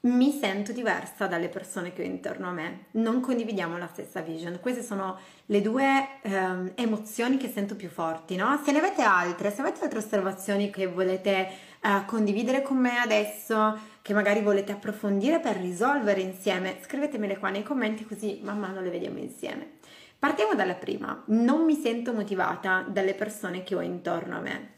mi 0.01 0.31
sento 0.31 0.71
diversa 0.71 1.27
dalle 1.27 1.49
persone 1.49 1.91
che 1.91 2.03
ho 2.03 2.05
intorno 2.05 2.47
a 2.47 2.51
me, 2.51 2.85
non 2.91 3.19
condividiamo 3.19 3.77
la 3.77 3.87
stessa 3.87 4.21
vision. 4.21 4.59
Queste 4.61 4.81
sono 4.81 5.19
le 5.47 5.61
due 5.61 6.21
ehm, 6.21 6.71
emozioni 6.75 7.35
che 7.35 7.49
sento 7.49 7.75
più 7.75 7.89
forti, 7.89 8.37
no? 8.37 8.61
Se 8.63 8.71
ne 8.71 8.77
avete 8.77 9.01
altre, 9.01 9.51
se 9.51 9.59
avete 9.59 9.83
altre 9.83 9.99
osservazioni 9.99 10.69
che 10.69 10.87
volete 10.87 11.49
eh, 11.81 12.05
condividere 12.05 12.61
con 12.61 12.77
me 12.77 12.97
adesso, 12.97 13.77
che 14.01 14.13
magari 14.13 14.41
volete 14.41 14.71
approfondire 14.71 15.39
per 15.39 15.57
risolvere 15.57 16.21
insieme, 16.21 16.79
scrivetemele 16.81 17.37
qua 17.37 17.49
nei 17.49 17.63
commenti 17.63 18.05
così 18.05 18.39
man 18.43 18.59
mano 18.59 18.81
le 18.81 18.89
vediamo 18.89 19.19
insieme. 19.19 19.77
Partiamo 20.17 20.53
dalla 20.53 20.75
prima, 20.75 21.23
non 21.27 21.63
mi 21.63 21.75
sento 21.75 22.13
motivata 22.13 22.85
dalle 22.87 23.13
persone 23.13 23.63
che 23.63 23.75
ho 23.75 23.81
intorno 23.81 24.37
a 24.37 24.41
me. 24.41 24.71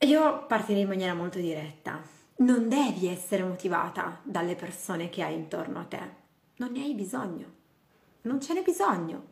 Io 0.00 0.46
partirei 0.46 0.82
in 0.82 0.88
maniera 0.88 1.14
molto 1.14 1.38
diretta 1.38 2.18
non 2.40 2.68
devi 2.68 3.06
essere 3.06 3.42
motivata 3.42 4.20
dalle 4.22 4.54
persone 4.54 5.10
che 5.10 5.22
hai 5.22 5.34
intorno 5.34 5.80
a 5.80 5.84
te, 5.84 6.00
non 6.56 6.72
ne 6.72 6.82
hai 6.82 6.94
bisogno, 6.94 7.46
non 8.22 8.40
ce 8.40 8.54
n'è 8.54 8.62
bisogno. 8.62 9.28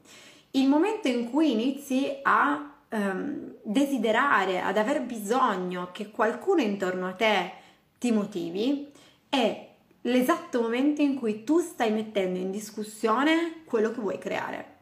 Il 0.52 0.68
momento 0.68 1.08
in 1.08 1.30
cui 1.30 1.52
inizi 1.52 2.18
a 2.22 2.74
um, 2.90 3.54
desiderare, 3.62 4.60
ad 4.60 4.76
aver 4.76 5.02
bisogno 5.02 5.90
che 5.92 6.10
qualcuno 6.10 6.60
intorno 6.60 7.08
a 7.08 7.12
te 7.12 7.52
ti 7.98 8.12
motivi, 8.12 8.90
è 9.28 9.66
l'esatto 10.02 10.60
momento 10.62 11.02
in 11.02 11.14
cui 11.14 11.44
tu 11.44 11.60
stai 11.60 11.90
mettendo 11.90 12.38
in 12.38 12.50
discussione 12.50 13.62
quello 13.64 13.90
che 13.90 14.00
vuoi 14.00 14.18
creare. 14.18 14.76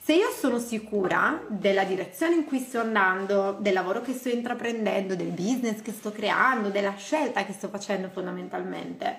Se 0.00 0.14
io 0.14 0.30
sono 0.30 0.58
sicura 0.58 1.42
della 1.48 1.84
direzione 1.84 2.34
in 2.34 2.46
cui 2.46 2.60
sto 2.60 2.80
andando, 2.80 3.58
del 3.60 3.74
lavoro 3.74 4.00
che 4.00 4.14
sto 4.14 4.30
intraprendendo, 4.30 5.14
del 5.14 5.32
business 5.32 5.82
che 5.82 5.92
sto 5.92 6.12
creando, 6.12 6.70
della 6.70 6.94
scelta 6.96 7.44
che 7.44 7.52
sto 7.52 7.68
facendo 7.68 8.08
fondamentalmente, 8.08 9.18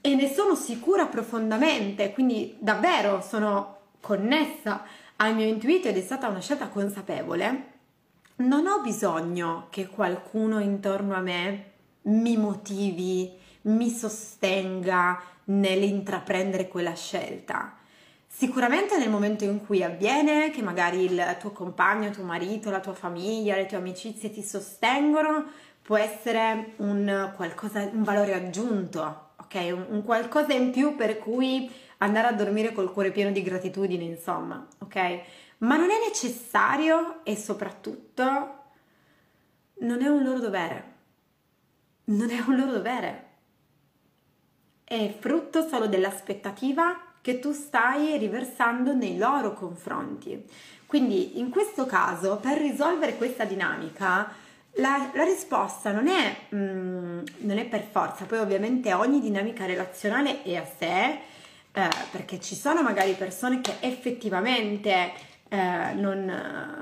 e 0.00 0.14
ne 0.16 0.32
sono 0.32 0.56
sicura 0.56 1.06
profondamente, 1.06 2.12
quindi 2.12 2.56
davvero 2.58 3.20
sono 3.20 3.76
connessa 4.00 4.82
al 5.22 5.34
mio 5.34 5.46
intuito 5.46 5.88
ed 5.88 5.96
è 5.96 6.02
stata 6.02 6.28
una 6.28 6.40
scelta 6.40 6.68
consapevole, 6.68 7.64
non 8.36 8.66
ho 8.66 8.80
bisogno 8.80 9.66
che 9.70 9.86
qualcuno 9.86 10.60
intorno 10.60 11.14
a 11.14 11.20
me 11.20 11.70
mi 12.02 12.36
motivi, 12.36 13.30
mi 13.62 13.90
sostenga 13.90 15.20
nell'intraprendere 15.44 16.68
quella 16.68 16.94
scelta 16.94 17.74
Sicuramente 18.32 18.96
nel 18.96 19.10
momento 19.10 19.44
in 19.44 19.66
cui 19.66 19.82
avviene, 19.82 20.50
che 20.50 20.62
magari 20.62 21.04
il 21.04 21.36
tuo 21.40 21.50
compagno, 21.50 22.10
tuo 22.10 22.22
marito, 22.22 22.70
la 22.70 22.80
tua 22.80 22.94
famiglia, 22.94 23.56
le 23.56 23.66
tue 23.66 23.76
amicizie 23.76 24.30
ti 24.30 24.42
sostengono, 24.42 25.44
può 25.82 25.98
essere 25.98 26.74
un, 26.76 27.32
qualcosa, 27.36 27.90
un 27.92 28.02
valore 28.02 28.32
aggiunto, 28.32 29.32
ok? 29.36 29.54
Un, 29.74 29.84
un 29.90 30.02
qualcosa 30.04 30.54
in 30.54 30.70
più 30.70 30.96
per 30.96 31.18
cui 31.18 31.70
andare 32.02 32.28
a 32.28 32.32
dormire 32.32 32.72
col 32.72 32.92
cuore 32.92 33.10
pieno 33.10 33.30
di 33.30 33.42
gratitudine, 33.42 34.04
insomma, 34.04 34.66
ok? 34.78 35.20
Ma 35.58 35.76
non 35.76 35.90
è 35.90 35.98
necessario 36.06 37.24
e 37.24 37.36
soprattutto 37.36 38.58
non 39.80 40.02
è 40.02 40.08
un 40.08 40.22
loro 40.22 40.38
dovere. 40.38 40.84
Non 42.04 42.30
è 42.30 42.40
un 42.46 42.56
loro 42.56 42.72
dovere. 42.72 43.28
È 44.84 45.14
frutto 45.18 45.66
solo 45.66 45.86
dell'aspettativa 45.86 47.00
che 47.20 47.38
tu 47.38 47.52
stai 47.52 48.16
riversando 48.16 48.94
nei 48.94 49.18
loro 49.18 49.52
confronti. 49.52 50.42
Quindi 50.86 51.38
in 51.38 51.50
questo 51.50 51.86
caso, 51.86 52.38
per 52.38 52.58
risolvere 52.58 53.16
questa 53.16 53.44
dinamica, 53.44 54.32
la, 54.74 55.10
la 55.12 55.24
risposta 55.24 55.92
non 55.92 56.08
è, 56.08 56.36
mm, 56.54 57.20
non 57.38 57.58
è, 57.58 57.66
per 57.66 57.82
forza, 57.82 58.24
poi 58.24 58.38
ovviamente 58.38 58.92
ogni 58.92 59.20
dinamica 59.20 59.66
relazionale 59.66 60.42
è 60.42 60.56
a 60.56 60.64
sé, 60.64 61.18
eh, 61.72 61.88
perché 62.10 62.40
ci 62.40 62.54
sono 62.54 62.82
magari 62.82 63.12
persone 63.12 63.60
che 63.60 63.76
effettivamente 63.80 65.12
eh, 65.48 65.92
non, 65.94 66.78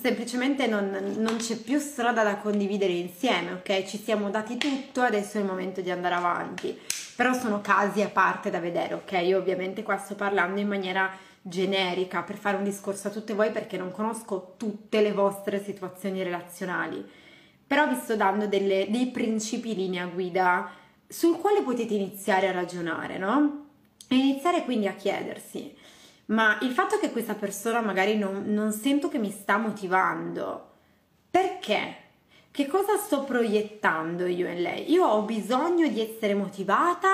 semplicemente 0.00 0.66
non, 0.66 0.90
non, 1.16 1.36
c'è 1.36 1.56
più 1.56 1.78
strada 1.78 2.22
da 2.22 2.36
condividere 2.36 2.92
insieme, 2.92 3.52
ok? 3.52 3.84
Ci 3.84 3.98
siamo 3.98 4.30
dati 4.30 4.56
tutto, 4.56 5.02
adesso 5.02 5.38
è 5.38 5.40
il 5.40 5.46
momento 5.46 5.80
di 5.80 5.90
andare 5.90 6.14
avanti. 6.14 6.78
Però 7.16 7.32
sono 7.32 7.60
casi 7.60 8.00
a 8.00 8.08
parte 8.08 8.50
da 8.50 8.60
vedere, 8.60 8.94
ok? 8.94 9.12
Io 9.24 9.38
ovviamente 9.38 9.82
qua 9.82 9.98
sto 9.98 10.14
parlando 10.14 10.60
in 10.60 10.68
maniera 10.68 11.10
generica 11.40 12.22
per 12.22 12.36
fare 12.36 12.56
un 12.56 12.64
discorso 12.64 13.08
a 13.08 13.10
tutte 13.10 13.34
voi 13.34 13.50
perché 13.50 13.76
non 13.76 13.90
conosco 13.90 14.54
tutte 14.56 15.00
le 15.00 15.12
vostre 15.12 15.62
situazioni 15.62 16.22
relazionali. 16.22 17.04
Però 17.66 17.88
vi 17.88 17.96
sto 17.96 18.16
dando 18.16 18.46
delle, 18.46 18.86
dei 18.88 19.08
principi 19.08 19.74
linea 19.74 20.06
guida 20.06 20.70
sul 21.08 21.38
quale 21.38 21.62
potete 21.62 21.94
iniziare 21.94 22.48
a 22.48 22.52
ragionare, 22.52 23.18
no? 23.18 23.66
E 24.08 24.14
iniziare 24.14 24.64
quindi 24.64 24.86
a 24.86 24.94
chiedersi 24.94 25.74
ma 26.28 26.58
il 26.62 26.72
fatto 26.72 26.98
che 26.98 27.10
questa 27.10 27.34
persona 27.34 27.80
magari 27.80 28.16
non, 28.16 28.44
non 28.46 28.72
sento 28.72 29.08
che 29.08 29.18
mi 29.18 29.30
sta 29.30 29.56
motivando, 29.56 30.72
perché? 31.30 31.96
Che 32.50 32.66
cosa 32.66 32.96
sto 32.96 33.22
proiettando 33.24 34.26
io 34.26 34.48
in 34.48 34.60
lei? 34.60 34.90
Io 34.90 35.06
ho 35.06 35.22
bisogno 35.22 35.88
di 35.88 36.00
essere 36.00 36.34
motivata 36.34 37.08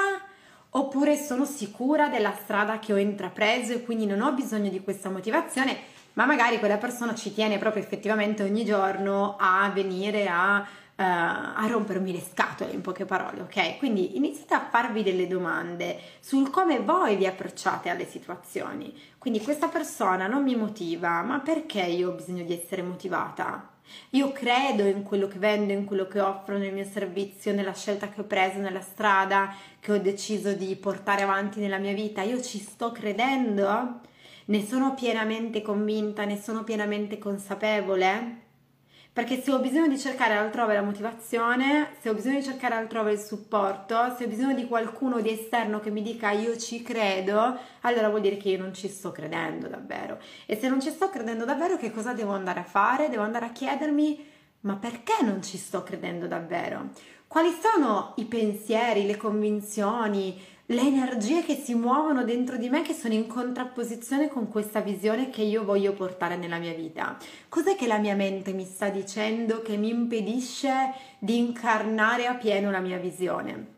oppure 0.70 1.16
sono 1.16 1.44
sicura 1.44 2.08
della 2.08 2.34
strada 2.34 2.78
che 2.80 2.92
ho 2.92 2.96
intrapreso 2.96 3.72
e 3.72 3.84
quindi 3.84 4.06
non 4.06 4.20
ho 4.20 4.32
bisogno 4.32 4.70
di 4.70 4.82
questa 4.82 5.10
motivazione, 5.10 5.76
ma 6.14 6.26
magari 6.26 6.58
quella 6.58 6.78
persona 6.78 7.14
ci 7.14 7.32
tiene 7.32 7.58
proprio 7.58 7.82
effettivamente 7.82 8.42
ogni 8.42 8.64
giorno 8.64 9.36
a 9.38 9.70
venire 9.72 10.26
a 10.28 10.66
uh, 10.96 11.02
a 11.02 11.66
rompermi 11.68 12.12
le 12.12 12.20
scatole 12.20 12.72
in 12.72 12.80
poche 12.80 13.04
parole, 13.04 13.42
ok? 13.42 13.78
Quindi 13.78 14.16
iniziate 14.16 14.54
a 14.54 14.66
farvi 14.68 15.02
delle 15.02 15.26
domande 15.26 15.98
sul 16.20 16.50
come 16.50 16.80
voi 16.80 17.16
vi 17.16 17.26
approcciate 17.26 17.88
alle 17.88 18.06
situazioni. 18.06 18.96
Quindi 19.18 19.40
questa 19.40 19.68
persona 19.68 20.26
non 20.26 20.42
mi 20.42 20.54
motiva, 20.54 21.22
ma 21.22 21.40
perché 21.40 21.82
io 21.82 22.10
ho 22.10 22.14
bisogno 22.14 22.44
di 22.44 22.52
essere 22.52 22.82
motivata? 22.82 23.70
Io 24.10 24.32
credo 24.32 24.84
in 24.84 25.02
quello 25.02 25.28
che 25.28 25.38
vendo, 25.38 25.72
in 25.72 25.84
quello 25.84 26.06
che 26.06 26.20
offro 26.20 26.56
nel 26.56 26.72
mio 26.72 26.84
servizio, 26.84 27.52
nella 27.52 27.74
scelta 27.74 28.08
che 28.08 28.20
ho 28.20 28.24
preso 28.24 28.58
nella 28.58 28.80
strada, 28.80 29.54
che 29.78 29.92
ho 29.92 29.98
deciso 29.98 30.52
di 30.52 30.74
portare 30.76 31.22
avanti 31.22 31.60
nella 31.60 31.78
mia 31.78 31.92
vita. 31.92 32.22
Io 32.22 32.40
ci 32.40 32.58
sto 32.58 32.92
credendo? 32.92 34.00
Ne 34.46 34.62
sono 34.66 34.94
pienamente 34.94 35.62
convinta, 35.62 36.24
ne 36.24 36.38
sono 36.38 36.64
pienamente 36.64 37.18
consapevole? 37.18 38.42
Perché 39.10 39.40
se 39.40 39.52
ho 39.52 39.58
bisogno 39.58 39.88
di 39.88 39.98
cercare 39.98 40.34
altrove 40.34 40.74
la 40.74 40.82
motivazione, 40.82 41.94
se 42.00 42.10
ho 42.10 42.14
bisogno 42.14 42.38
di 42.38 42.44
cercare 42.44 42.74
altrove 42.74 43.12
il 43.12 43.18
supporto, 43.18 44.14
se 44.18 44.24
ho 44.24 44.26
bisogno 44.26 44.54
di 44.54 44.66
qualcuno 44.66 45.20
di 45.20 45.30
esterno 45.30 45.80
che 45.80 45.90
mi 45.90 46.02
dica 46.02 46.30
io 46.32 46.58
ci 46.58 46.82
credo, 46.82 47.56
allora 47.82 48.08
vuol 48.10 48.20
dire 48.20 48.36
che 48.36 48.50
io 48.50 48.58
non 48.58 48.74
ci 48.74 48.88
sto 48.88 49.12
credendo 49.12 49.68
davvero. 49.68 50.18
E 50.44 50.56
se 50.56 50.68
non 50.68 50.80
ci 50.82 50.90
sto 50.90 51.08
credendo 51.08 51.44
davvero, 51.44 51.76
che 51.78 51.90
cosa 51.90 52.12
devo 52.12 52.32
andare 52.32 52.60
a 52.60 52.64
fare? 52.64 53.08
Devo 53.08 53.22
andare 53.22 53.46
a 53.46 53.52
chiedermi 53.52 54.32
ma 54.64 54.76
perché 54.76 55.22
non 55.22 55.42
ci 55.42 55.58
sto 55.58 55.82
credendo 55.82 56.26
davvero? 56.26 56.90
Quali 57.26 57.50
sono 57.60 58.14
i 58.16 58.24
pensieri, 58.24 59.06
le 59.06 59.16
convinzioni, 59.16 60.40
le 60.68 60.80
energie 60.80 61.44
che 61.44 61.56
si 61.56 61.74
muovono 61.74 62.24
dentro 62.24 62.56
di 62.56 62.70
me 62.70 62.80
che 62.80 62.94
sono 62.94 63.12
in 63.12 63.26
contrapposizione 63.26 64.28
con 64.28 64.48
questa 64.48 64.80
visione 64.80 65.28
che 65.28 65.42
io 65.42 65.62
voglio 65.62 65.92
portare 65.92 66.36
nella 66.36 66.56
mia 66.56 66.72
vita. 66.72 67.18
Cos'è 67.50 67.76
che 67.76 67.86
la 67.86 67.98
mia 67.98 68.14
mente 68.14 68.54
mi 68.54 68.64
sta 68.64 68.88
dicendo 68.88 69.60
che 69.60 69.76
mi 69.76 69.90
impedisce 69.90 70.94
di 71.18 71.36
incarnare 71.36 72.26
a 72.26 72.34
pieno 72.34 72.70
la 72.70 72.80
mia 72.80 72.96
visione? 72.96 73.72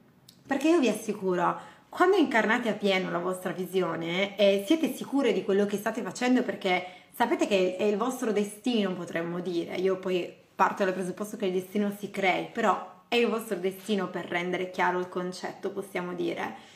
Perché 0.47 0.69
io 0.69 0.79
vi 0.79 0.89
assicuro, 0.89 1.59
quando 1.89 2.17
incarnate 2.17 2.69
a 2.69 2.75
pieno 2.75 3.11
la 3.11 3.19
vostra 3.19 3.51
visione 3.51 4.37
e 4.37 4.63
siete 4.65 4.95
sicure 4.95 5.33
di 5.33 5.43
quello 5.43 5.67
che 5.67 5.79
state 5.79 6.03
facendo 6.03 6.45
perché 6.45 6.87
sapete 7.13 7.49
che 7.49 7.75
è 7.77 7.83
il 7.83 7.97
vostro 7.97 8.31
destino, 8.31 8.95
potremmo 8.95 9.41
dire, 9.41 9.75
io 9.75 9.97
poi 9.97 10.33
parto 10.55 10.85
dal 10.85 10.95
presupposto 10.95 11.37
che 11.37 11.47
il 11.47 11.53
destino 11.53 11.93
si 11.99 12.11
crei, 12.11 12.47
però 12.53 12.95
è 13.09 13.17
il 13.17 13.27
vostro 13.27 13.57
destino 13.57 14.07
per 14.09 14.27
rendere 14.27 14.71
chiaro 14.71 15.01
il 15.01 15.09
concetto, 15.09 15.71
possiamo 15.71 16.15
dire 16.15 16.75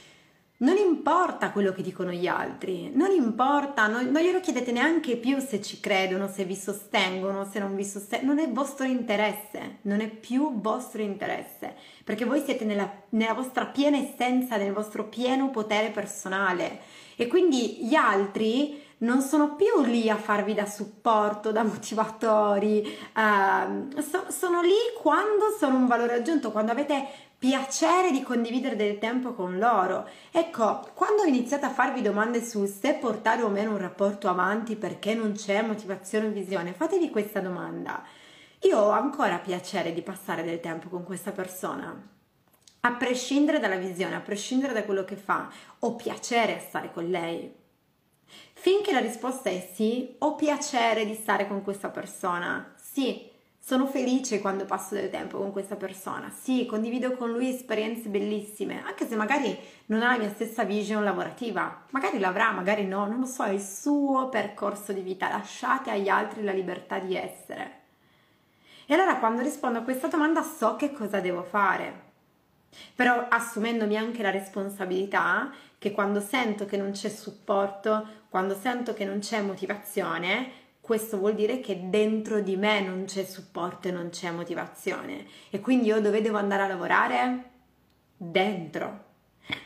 non 0.61 0.77
importa 0.77 1.53
quello 1.53 1.73
che 1.73 1.83
dicono 1.83 2.11
gli 2.11 2.27
altri, 2.27 2.91
non 2.95 3.11
importa, 3.13 3.87
non, 3.87 4.07
non, 4.11 4.23
glielo 4.23 4.41
chiedete 4.41 4.73
neanche 4.73 5.17
più 5.17 5.39
se 5.39 5.63
ci 5.63 5.81
credono, 5.81 6.29
se 6.29 6.45
vi 6.45 6.55
sostengono, 6.55 7.49
se 7.51 7.59
non 7.59 7.75
vi 7.75 7.85
sostengono, 7.85 8.35
non 8.35 8.45
è 8.45 8.51
vostro 8.51 8.85
interesse, 8.85 9.79
non 9.83 10.01
è 10.01 10.09
più 10.09 10.61
vostro 10.61 11.01
interesse, 11.01 11.75
perché 12.05 12.27
voi 12.27 12.43
siete 12.45 12.67
nella, 12.67 12.91
nella 13.11 13.33
vostra 13.33 13.67
piena 13.67 13.97
essenza, 13.97 14.57
nel 14.57 14.73
vostro 14.73 15.05
pieno 15.05 15.51
potere 15.51 15.91
personale. 15.91 16.81
E 17.17 17.27
quindi 17.27 17.87
gli 17.87 17.95
altri 17.95 18.83
non 18.99 19.23
sono 19.23 19.55
più 19.55 19.83
lì 19.85 20.11
a 20.11 20.17
farvi 20.17 20.53
da 20.53 20.67
supporto, 20.67 21.53
da 21.53 21.63
motivatori, 21.63 22.83
uh, 23.15 24.01
so, 24.01 24.27
sono 24.29 24.61
lì 24.61 24.77
quando 25.01 25.57
sono 25.59 25.77
un 25.77 25.87
valore 25.87 26.17
aggiunto, 26.17 26.51
quando 26.51 26.73
avete 26.73 27.30
piacere 27.41 28.11
di 28.11 28.23
condividere 28.23 28.77
del 28.77 28.99
tempo 28.99 29.33
con 29.33 29.57
loro. 29.57 30.07
Ecco, 30.31 30.87
quando 30.93 31.25
iniziate 31.25 31.65
a 31.65 31.71
farvi 31.71 32.03
domande 32.03 32.45
su 32.45 32.67
se 32.67 32.93
portare 32.93 33.41
o 33.41 33.49
meno 33.49 33.71
un 33.71 33.79
rapporto 33.79 34.29
avanti 34.29 34.77
perché 34.77 35.15
non 35.15 35.33
c'è 35.33 35.63
motivazione 35.63 36.27
o 36.27 36.33
visione, 36.33 36.75
fatevi 36.75 37.09
questa 37.09 37.41
domanda. 37.41 38.05
Io 38.65 38.79
ho 38.79 38.91
ancora 38.91 39.39
piacere 39.39 39.95
di 39.95 40.03
passare 40.03 40.43
del 40.43 40.61
tempo 40.61 40.91
con 40.91 41.03
questa 41.03 41.33
persona? 41.33 42.09
A 42.81 42.93
prescindere 42.93 43.59
dalla 43.59 43.77
visione, 43.77 44.17
a 44.17 44.21
prescindere 44.21 44.75
da 44.75 44.85
quello 44.85 45.07
che 45.07 45.17
fa, 45.17 45.51
ho 45.79 45.97
piacere 45.97 46.57
a 46.57 46.61
stare 46.61 46.93
con 46.93 47.09
lei? 47.09 47.55
Finché 48.53 48.93
la 48.93 49.01
risposta 49.01 49.49
è 49.49 49.71
sì, 49.75 50.15
ho 50.19 50.35
piacere 50.35 51.07
di 51.07 51.15
stare 51.15 51.49
con 51.49 51.63
questa 51.63 51.89
persona. 51.89 52.75
Sì, 52.77 53.30
sono 53.63 53.87
felice 53.87 54.41
quando 54.41 54.65
passo 54.65 54.95
del 54.95 55.11
tempo 55.11 55.39
con 55.39 55.53
questa 55.53 55.77
persona. 55.77 56.31
Sì, 56.31 56.65
condivido 56.67 57.13
con 57.13 57.31
lui 57.31 57.55
esperienze 57.55 58.09
bellissime, 58.09 58.83
anche 58.85 59.07
se 59.07 59.15
magari 59.15 59.57
non 59.87 60.03
ha 60.03 60.13
la 60.13 60.19
mia 60.19 60.31
stessa 60.31 60.65
vision 60.65 61.05
lavorativa. 61.05 61.85
Magari 61.91 62.19
l'avrà, 62.19 62.51
magari 62.53 62.87
no, 62.87 63.07
non 63.07 63.21
lo 63.21 63.27
so, 63.27 63.45
è 63.45 63.51
il 63.51 63.61
suo 63.61 64.29
percorso 64.31 64.93
di 64.93 65.03
vita. 65.03 65.29
Lasciate 65.29 65.91
agli 65.91 66.09
altri 66.09 66.43
la 66.43 66.53
libertà 66.53 66.99
di 66.99 67.15
essere. 67.15 67.79
E 68.87 68.95
allora 68.95 69.19
quando 69.19 69.43
rispondo 69.43 69.79
a 69.79 69.83
questa 69.83 70.09
domanda 70.09 70.43
so 70.43 70.75
che 70.75 70.91
cosa 70.91 71.21
devo 71.21 71.43
fare. 71.43 72.09
Però 72.95 73.27
assumendomi 73.29 73.97
anche 73.97 74.23
la 74.23 74.31
responsabilità 74.31 75.53
che 75.79 75.93
quando 75.93 76.21
sento 76.21 76.67
che 76.67 76.77
non 76.77 76.93
c'è 76.93 77.09
supporto, 77.09 78.07
quando 78.29 78.55
sento 78.55 78.95
che 78.95 79.05
non 79.05 79.19
c'è 79.19 79.41
motivazione, 79.43 80.51
questo 80.91 81.19
vuol 81.19 81.37
dire 81.37 81.61
che 81.61 81.89
dentro 81.89 82.41
di 82.41 82.57
me 82.57 82.81
non 82.81 83.05
c'è 83.05 83.23
supporto 83.23 83.87
e 83.87 83.93
non 83.93 84.09
c'è 84.11 84.33
motivazione. 84.33 85.25
E 85.49 85.61
quindi 85.61 85.87
io 85.87 86.01
dove 86.01 86.21
devo 86.21 86.37
andare 86.37 86.65
a 86.65 86.67
lavorare? 86.67 87.51
Dentro. 88.17 89.05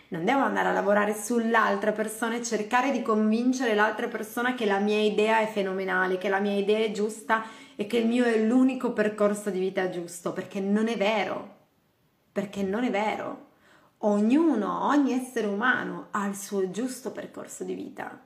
Non 0.09 0.27
devo 0.27 0.41
andare 0.41 0.69
a 0.69 0.73
lavorare 0.73 1.15
sull'altra 1.15 1.93
persona 1.93 2.37
e 2.37 2.43
cercare 2.43 2.91
di 2.91 3.01
convincere 3.01 3.75
l'altra 3.75 4.07
persona 4.07 4.55
che 4.55 4.67
la 4.67 4.81
mia 4.81 5.01
idea 5.01 5.39
è 5.39 5.47
fenomenale, 5.47 6.19
che 6.19 6.29
la 6.29 6.41
mia 6.41 6.59
idea 6.59 6.81
è 6.81 6.91
giusta 6.91 7.43
e 7.75 7.87
che 7.87 7.97
il 7.97 8.07
mio 8.07 8.27
è 8.27 8.45
l'unico 8.45 8.93
percorso 8.93 9.49
di 9.49 9.61
vita 9.61 9.89
giusto, 9.89 10.35
perché 10.35 10.61
non 10.61 10.89
è 10.89 10.97
vero. 10.99 11.57
Perché 12.33 12.63
non 12.63 12.85
è 12.85 12.91
vero. 12.91 13.47
Ognuno, 14.01 14.89
ogni 14.89 15.15
essere 15.15 15.47
umano 15.47 16.09
ha 16.11 16.27
il 16.27 16.37
suo 16.37 16.71
giusto 16.71 17.13
percorso 17.13 17.65
di 17.65 17.73
vita 17.73 18.24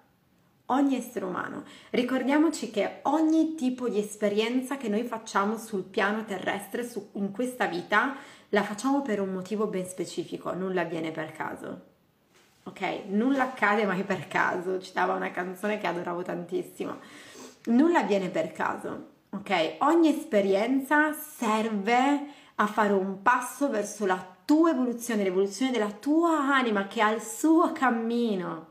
ogni 0.71 0.97
essere 0.97 1.25
umano. 1.25 1.65
Ricordiamoci 1.91 2.71
che 2.71 3.01
ogni 3.03 3.55
tipo 3.55 3.89
di 3.89 3.99
esperienza 3.99 4.77
che 4.77 4.89
noi 4.89 5.05
facciamo 5.05 5.57
sul 5.57 5.83
piano 5.83 6.25
terrestre, 6.25 6.89
su, 6.89 7.11
in 7.13 7.31
questa 7.31 7.67
vita, 7.67 8.17
la 8.51 8.63
facciamo 8.63 9.03
per 9.03 9.21
un 9.21 9.31
motivo 9.31 9.67
ben 9.67 9.87
specifico, 9.87 10.55
nulla 10.55 10.83
avviene 10.83 11.11
per 11.11 11.33
caso. 11.33 11.83
ok? 12.65 13.05
Nulla 13.09 13.45
accade 13.45 13.85
mai 13.85 14.05
per 14.05 14.29
caso, 14.29 14.81
citava 14.81 15.15
una 15.15 15.31
canzone 15.31 15.79
che 15.79 15.87
adoravo 15.87 16.23
tantissimo. 16.23 16.97
Nulla 17.67 18.01
avviene 18.01 18.29
per 18.29 18.53
caso, 18.53 19.09
ok? 19.31 19.77
Ogni 19.81 20.09
esperienza 20.09 21.13
serve 21.13 22.27
a 22.57 22.67
fare 22.67 22.93
un 22.93 23.23
passo 23.23 23.69
verso 23.69 24.07
la 24.07 24.37
tua 24.45 24.71
evoluzione, 24.71 25.23
l'evoluzione 25.23 25.71
della 25.71 25.91
tua 25.91 26.39
anima 26.55 26.87
che 26.87 27.03
ha 27.03 27.11
il 27.11 27.21
suo 27.21 27.73
cammino, 27.73 28.67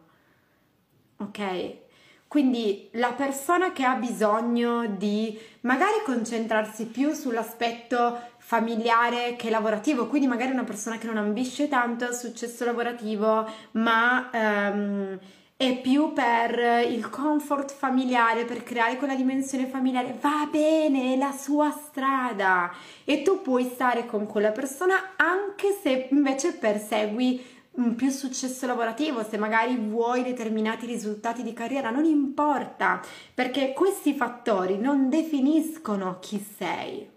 ok? 1.17 1.85
Quindi 2.27 2.89
la 2.93 3.13
persona 3.13 3.71
che 3.71 3.85
ha 3.85 3.95
bisogno 3.95 4.85
di 4.85 5.39
magari 5.61 6.01
concentrarsi 6.03 6.85
più 6.85 7.13
sull'aspetto 7.13 8.19
familiare 8.37 9.35
che 9.37 9.49
lavorativo, 9.49 10.07
quindi 10.07 10.27
magari 10.27 10.51
una 10.51 10.63
persona 10.63 10.97
che 10.97 11.07
non 11.07 11.17
ambisce 11.17 11.67
tanto 11.67 12.05
al 12.05 12.15
successo 12.15 12.65
lavorativo, 12.65 13.49
ma 13.71 14.29
um, 14.33 15.19
è 15.57 15.81
più 15.81 16.13
per 16.13 16.85
il 16.87 17.09
comfort 17.09 17.73
familiare, 17.73 18.45
per 18.45 18.61
creare 18.61 18.97
quella 18.97 19.15
dimensione 19.15 19.65
familiare, 19.65 20.15
va 20.21 20.47
bene, 20.51 21.13
è 21.13 21.17
la 21.17 21.31
sua 21.31 21.71
strada. 21.71 22.71
E 23.03 23.23
tu 23.23 23.41
puoi 23.41 23.63
stare 23.73 24.05
con 24.05 24.27
quella 24.27 24.51
persona 24.51 25.13
anche 25.15 25.75
se 25.81 26.09
invece 26.11 26.53
persegui 26.53 27.43
più 27.95 28.09
successo 28.09 28.65
lavorativo, 28.65 29.23
se 29.23 29.37
magari 29.37 29.75
vuoi 29.75 30.23
determinati 30.23 30.85
risultati 30.85 31.43
di 31.43 31.53
carriera, 31.53 31.91
non 31.91 32.05
importa, 32.05 33.01
perché 33.33 33.73
questi 33.73 34.13
fattori 34.13 34.77
non 34.77 35.09
definiscono 35.09 36.17
chi 36.19 36.43
sei. 36.57 37.15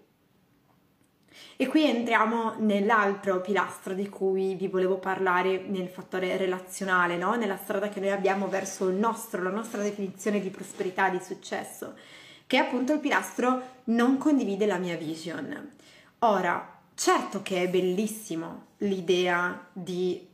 E 1.57 1.67
qui 1.67 1.87
entriamo 1.87 2.55
nell'altro 2.57 3.39
pilastro 3.39 3.93
di 3.93 4.09
cui 4.09 4.55
vi 4.55 4.67
volevo 4.67 4.97
parlare 4.97 5.63
nel 5.67 5.89
fattore 5.89 6.35
relazionale, 6.35 7.17
no? 7.17 7.35
nella 7.35 7.57
strada 7.57 7.89
che 7.89 7.99
noi 7.99 8.09
abbiamo 8.09 8.47
verso 8.47 8.87
il 8.87 8.95
nostro, 8.95 9.43
la 9.43 9.51
nostra 9.51 9.81
definizione 9.83 10.39
di 10.39 10.49
prosperità, 10.49 11.09
di 11.09 11.19
successo, 11.21 11.93
che 12.47 12.57
è 12.57 12.61
appunto 12.61 12.93
il 12.93 12.99
pilastro 12.99 13.61
non 13.85 14.17
condivide 14.17 14.65
la 14.65 14.77
mia 14.77 14.97
vision. 14.97 15.69
Ora, 16.19 16.79
certo 16.95 17.43
che 17.43 17.63
è 17.63 17.69
bellissimo 17.69 18.69
l'idea 18.77 19.67
di 19.71 20.29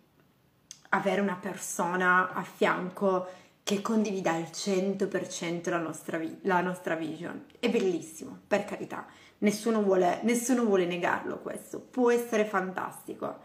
avere 0.90 1.22
una 1.22 1.38
persona 1.40 2.34
a 2.34 2.44
fianco 2.44 3.28
che 3.64 3.82
condivida 3.82 4.32
al 4.32 4.50
100% 4.50 5.70
la 5.70 5.78
nostra, 5.78 6.18
vi- 6.18 6.40
la 6.44 6.62
nostra 6.62 6.96
vision. 6.96 7.46
È 7.60 7.70
bellissimo, 7.70 8.40
per 8.48 8.64
carità, 8.64 9.06
nessuno 9.40 9.82
vuole, 9.82 10.20
nessuno 10.24 10.64
vuole 10.64 10.86
negarlo 10.86 11.40
questo, 11.40 11.80
può 11.80 12.10
essere 12.10 12.46
fantastico. 12.46 13.38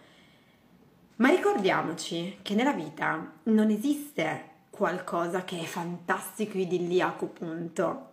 Ma 1.16 1.28
ricordiamoci 1.28 2.38
che 2.42 2.54
nella 2.54 2.72
vita 2.72 3.32
non 3.44 3.70
esiste 3.70 4.50
qualcosa 4.70 5.44
che 5.44 5.60
è 5.60 5.64
fantastico, 5.64 6.56
idilliaco, 6.56 7.26
punto. 7.26 8.10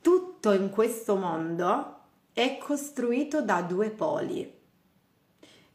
Tutto 0.00 0.52
in 0.52 0.70
questo 0.70 1.16
mondo 1.16 1.98
è 2.32 2.58
costruito 2.58 3.42
da 3.42 3.62
due 3.62 3.90
poli, 3.90 4.52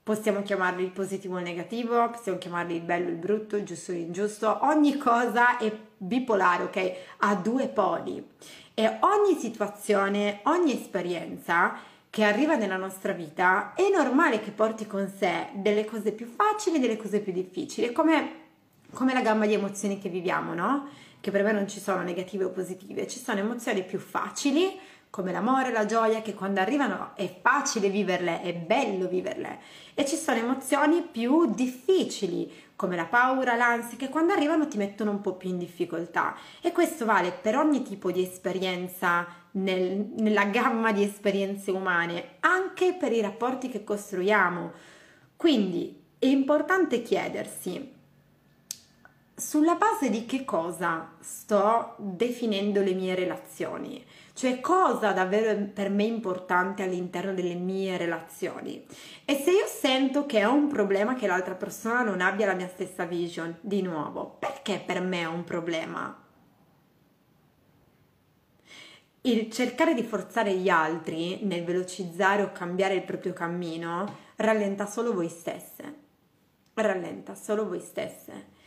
Possiamo 0.09 0.41
chiamarli 0.41 0.81
il 0.81 0.89
positivo 0.89 1.35
o 1.35 1.37
il 1.37 1.43
negativo, 1.43 2.09
possiamo 2.09 2.39
chiamarli 2.39 2.73
il 2.73 2.81
bello 2.81 3.09
e 3.09 3.11
il 3.11 3.15
brutto, 3.15 3.57
il 3.57 3.63
giusto 3.63 3.91
e 3.91 3.97
l'ingiusto, 3.97 4.57
ogni 4.63 4.97
cosa 4.97 5.59
è 5.59 5.71
bipolare, 5.97 6.63
ok? 6.63 6.91
Ha 7.17 7.35
due 7.35 7.67
poli 7.67 8.27
e 8.73 8.97
ogni 9.01 9.37
situazione, 9.37 10.39
ogni 10.45 10.73
esperienza 10.73 11.77
che 12.09 12.23
arriva 12.23 12.55
nella 12.55 12.75
nostra 12.75 13.13
vita 13.13 13.75
è 13.75 13.87
normale 13.95 14.39
che 14.39 14.49
porti 14.49 14.87
con 14.87 15.07
sé 15.15 15.49
delle 15.53 15.85
cose 15.85 16.11
più 16.11 16.25
facili 16.25 16.77
e 16.77 16.79
delle 16.79 16.97
cose 16.97 17.19
più 17.19 17.31
difficili, 17.31 17.91
come, 17.91 18.31
come 18.91 19.13
la 19.13 19.21
gamma 19.21 19.45
di 19.45 19.53
emozioni 19.53 19.99
che 19.99 20.09
viviamo, 20.09 20.55
no? 20.55 20.87
Che 21.21 21.29
per 21.29 21.43
me 21.43 21.51
non 21.51 21.67
ci 21.67 21.79
sono 21.79 22.01
negative 22.01 22.45
o 22.45 22.49
positive, 22.49 23.07
ci 23.07 23.19
sono 23.19 23.37
emozioni 23.37 23.83
più 23.83 23.99
facili 23.99 24.75
come 25.09 25.31
l'amore, 25.31 25.71
la 25.71 25.85
gioia, 25.85 26.21
che 26.21 26.33
quando 26.33 26.59
arrivano 26.59 27.11
è 27.15 27.39
facile 27.41 27.89
viverle, 27.89 28.41
è 28.41 28.53
bello 28.53 29.07
viverle. 29.07 29.59
E 29.93 30.05
ci 30.05 30.15
sono 30.15 30.37
emozioni 30.37 31.01
più 31.01 31.53
difficili, 31.53 32.51
come 32.75 32.95
la 32.95 33.05
paura, 33.05 33.55
l'ansia, 33.55 33.97
che 33.97 34.09
quando 34.09 34.33
arrivano 34.33 34.67
ti 34.67 34.77
mettono 34.77 35.11
un 35.11 35.21
po' 35.21 35.33
più 35.33 35.49
in 35.49 35.57
difficoltà. 35.57 36.35
E 36.61 36.71
questo 36.71 37.05
vale 37.05 37.31
per 37.31 37.57
ogni 37.57 37.81
tipo 37.81 38.11
di 38.11 38.21
esperienza 38.21 39.27
nel, 39.51 40.11
nella 40.17 40.45
gamma 40.45 40.91
di 40.91 41.03
esperienze 41.03 41.71
umane, 41.71 42.35
anche 42.41 42.93
per 42.93 43.11
i 43.11 43.21
rapporti 43.21 43.67
che 43.67 43.83
costruiamo. 43.83 44.71
Quindi 45.35 46.03
è 46.19 46.27
importante 46.27 47.01
chiedersi 47.01 47.97
sulla 49.39 49.75
base 49.75 50.09
di 50.09 50.25
che 50.25 50.43
cosa 50.43 51.13
sto 51.19 51.95
definendo 51.97 52.81
le 52.81 52.93
mie 52.93 53.15
relazioni, 53.15 54.05
cioè 54.39 54.61
cosa 54.61 55.11
davvero 55.11 55.69
per 55.73 55.89
me 55.89 56.05
è 56.05 56.07
importante 56.07 56.81
all'interno 56.81 57.33
delle 57.33 57.55
mie 57.55 57.97
relazioni. 57.97 58.85
E 59.25 59.35
se 59.35 59.51
io 59.51 59.65
sento 59.65 60.25
che 60.25 60.39
è 60.39 60.45
un 60.45 60.69
problema 60.69 61.15
che 61.15 61.27
l'altra 61.27 61.55
persona 61.55 62.03
non 62.03 62.21
abbia 62.21 62.45
la 62.45 62.53
mia 62.53 62.69
stessa 62.69 63.03
vision, 63.03 63.57
di 63.59 63.81
nuovo, 63.81 64.37
perché 64.39 64.81
per 64.85 65.01
me 65.01 65.19
è 65.19 65.27
un 65.27 65.43
problema? 65.43 66.23
Il 69.23 69.51
cercare 69.51 69.93
di 69.93 70.03
forzare 70.03 70.55
gli 70.55 70.69
altri 70.69 71.43
nel 71.43 71.65
velocizzare 71.65 72.41
o 72.41 72.53
cambiare 72.53 72.93
il 72.93 73.03
proprio 73.03 73.33
cammino 73.33 74.05
rallenta 74.37 74.85
solo 74.85 75.13
voi 75.13 75.27
stesse. 75.27 75.95
Rallenta 76.75 77.35
solo 77.35 77.67
voi 77.67 77.81
stesse 77.81 78.57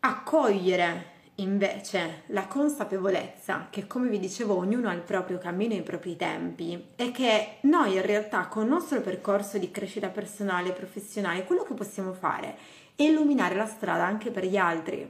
accogliere 0.00 1.16
invece 1.40 2.22
la 2.26 2.46
consapevolezza 2.46 3.68
che, 3.70 3.86
come 3.86 4.08
vi 4.08 4.18
dicevo, 4.18 4.56
ognuno 4.56 4.88
ha 4.88 4.92
il 4.92 5.02
proprio 5.02 5.38
cammino 5.38 5.74
e 5.74 5.78
i 5.78 5.82
propri 5.82 6.16
tempi 6.16 6.88
e 6.96 7.10
che 7.10 7.58
noi 7.62 7.94
in 7.94 8.02
realtà 8.02 8.46
con 8.46 8.64
il 8.64 8.70
nostro 8.70 9.00
percorso 9.00 9.58
di 9.58 9.70
crescita 9.70 10.08
personale 10.08 10.70
e 10.70 10.72
professionale 10.72 11.44
quello 11.44 11.62
che 11.62 11.74
possiamo 11.74 12.12
fare 12.12 12.56
è 12.96 13.02
illuminare 13.02 13.54
la 13.54 13.66
strada 13.66 14.04
anche 14.04 14.30
per 14.30 14.44
gli 14.44 14.56
altri, 14.56 15.08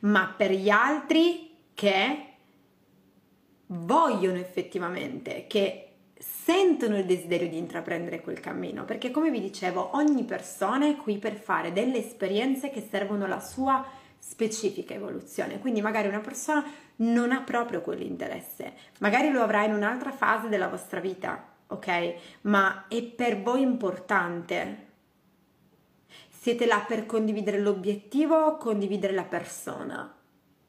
ma 0.00 0.32
per 0.34 0.52
gli 0.52 0.70
altri 0.70 1.50
che 1.74 2.26
vogliono 3.66 4.38
effettivamente, 4.38 5.46
che 5.46 5.88
sentono 6.18 6.96
il 6.98 7.04
desiderio 7.04 7.48
di 7.48 7.58
intraprendere 7.58 8.20
quel 8.20 8.40
cammino, 8.40 8.84
perché 8.84 9.10
come 9.10 9.30
vi 9.30 9.40
dicevo, 9.40 9.90
ogni 9.94 10.24
persona 10.24 10.88
è 10.88 10.96
qui 10.96 11.18
per 11.18 11.34
fare 11.34 11.72
delle 11.72 11.98
esperienze 11.98 12.70
che 12.70 12.86
servono 12.88 13.24
alla 13.24 13.40
sua 13.40 13.84
specifica 14.24 14.94
evoluzione. 14.94 15.58
Quindi 15.58 15.82
magari 15.82 16.06
una 16.06 16.20
persona 16.20 16.64
non 16.96 17.32
ha 17.32 17.40
proprio 17.40 17.80
quell'interesse, 17.80 18.72
magari 19.00 19.32
lo 19.32 19.42
avrà 19.42 19.64
in 19.64 19.74
un'altra 19.74 20.12
fase 20.12 20.48
della 20.48 20.68
vostra 20.68 21.00
vita, 21.00 21.44
ok? 21.66 22.14
Ma 22.42 22.86
è 22.86 23.02
per 23.02 23.42
voi 23.42 23.62
importante. 23.62 24.90
Siete 26.28 26.66
là 26.66 26.84
per 26.86 27.04
condividere 27.04 27.58
l'obiettivo 27.58 28.36
o 28.36 28.56
condividere 28.58 29.12
la 29.12 29.24
persona? 29.24 30.14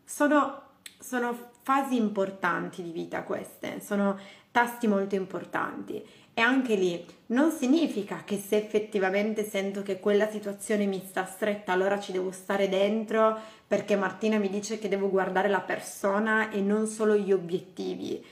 Sono, 0.03 0.61
sono 0.99 1.51
fasi 1.61 1.95
importanti 1.95 2.81
di 2.81 2.91
vita 2.91 3.21
queste, 3.21 3.79
sono 3.81 4.19
tasti 4.51 4.87
molto 4.87 5.13
importanti 5.13 6.03
e 6.33 6.41
anche 6.41 6.75
lì 6.75 7.05
non 7.27 7.51
significa 7.51 8.23
che 8.25 8.37
se 8.37 8.57
effettivamente 8.57 9.43
sento 9.43 9.83
che 9.83 9.99
quella 9.99 10.29
situazione 10.29 10.85
mi 10.85 11.03
sta 11.05 11.25
stretta 11.25 11.71
allora 11.71 11.99
ci 11.99 12.11
devo 12.11 12.31
stare 12.31 12.69
dentro 12.69 13.37
perché 13.67 13.95
Martina 13.95 14.37
mi 14.37 14.49
dice 14.49 14.79
che 14.79 14.89
devo 14.89 15.09
guardare 15.09 15.47
la 15.47 15.61
persona 15.61 16.49
e 16.49 16.59
non 16.61 16.87
solo 16.87 17.15
gli 17.15 17.31
obiettivi 17.31 18.23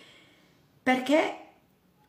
perché 0.82 1.36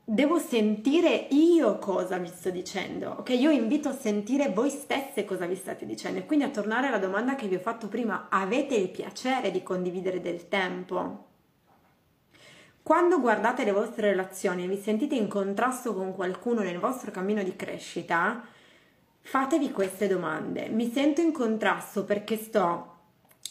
devo 0.05 0.39
sentire 0.39 1.29
io 1.31 1.79
cosa 1.79 2.17
mi 2.17 2.29
sto 2.29 2.51
dicendo, 2.51 3.17
ok? 3.19 3.31
Io 3.31 3.51
invito 3.51 3.89
a 3.89 3.95
sentire 3.95 4.49
voi 4.49 4.71
stesse 4.71 5.25
cosa 5.25 5.47
vi 5.47 5.55
state 5.55 5.87
dicendo 5.87 6.19
e 6.19 6.27
quindi 6.27 6.45
a 6.45 6.51
tornare 6.51 6.89
alla 6.89 6.99
domanda 6.99 7.35
che 7.35 7.47
vi 7.47 7.55
ho 7.55 7.61
fatto 7.61 7.89
prima, 7.89 8.29
avete 8.29 8.75
il 8.75 8.89
piacere 8.89 9.51
di 9.51 9.63
condividere 9.63 10.21
del 10.21 10.49
tempo? 10.49 11.32
Quando 12.83 13.21
guardate 13.21 13.65
le 13.65 13.71
vostre 13.71 14.11
relazioni 14.11 14.65
e 14.65 14.69
vi 14.69 14.77
sentite 14.77 15.15
in 15.15 15.29
contrasto 15.29 15.95
con 15.95 16.13
qualcuno 16.15 16.63
nel 16.63 16.79
vostro 16.79 17.13
cammino 17.13 17.43
di 17.43 17.55
crescita, 17.55 18.43
fatevi 19.21 19.71
queste 19.71 20.09
domande. 20.09 20.69
Mi 20.69 20.91
sento 20.91 21.21
in 21.21 21.33
contrasto 21.33 22.05
perché 22.05 22.37
sto 22.37 22.89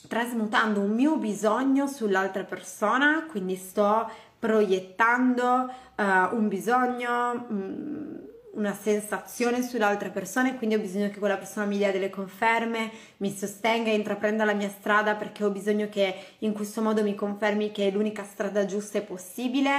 trasmutando 0.08 0.82
un 0.82 0.92
mio 0.92 1.16
bisogno 1.16 1.88
sull'altra 1.88 2.44
persona, 2.44 3.26
quindi 3.30 3.56
sto 3.56 4.10
proiettando 4.38 5.72
uh, 5.96 6.36
un 6.36 6.48
bisogno, 6.48 7.46
um, 7.48 8.20
una 8.54 8.74
sensazione 8.74 9.62
sull'altra 9.62 10.10
persona 10.10 10.50
e 10.50 10.56
quindi 10.58 10.76
ho 10.76 10.80
bisogno 10.80 11.10
che 11.10 11.20
quella 11.20 11.38
persona 11.38 11.66
mi 11.66 11.78
dia 11.78 11.92
delle 11.92 12.10
conferme, 12.10 12.92
mi 13.18 13.32
sostenga 13.32 13.90
e 13.90 13.96
intraprenda 13.96 14.44
la 14.44 14.54
mia 14.54 14.70
strada 14.70 15.16
perché 15.16 15.44
ho 15.44 15.50
bisogno 15.50 15.88
che 15.90 16.16
in 16.40 16.54
questo 16.54 16.82
modo 16.82 17.02
mi 17.04 17.16
confermi 17.16 17.72
che 17.72 17.88
è 17.88 17.92
l'unica 17.92 18.24
strada 18.24 18.66
giusta 18.66 18.98
e 18.98 19.04
possibile, 19.04 19.72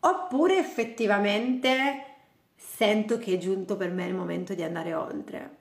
oppure 0.00 0.58
effettivamente 0.58 2.04
sento 2.56 3.18
che 3.18 3.34
è 3.34 3.38
giunto 3.38 3.76
per 3.76 3.90
me 3.90 4.06
il 4.06 4.14
momento 4.14 4.54
di 4.54 4.62
andare 4.62 4.94
oltre. 4.94 5.56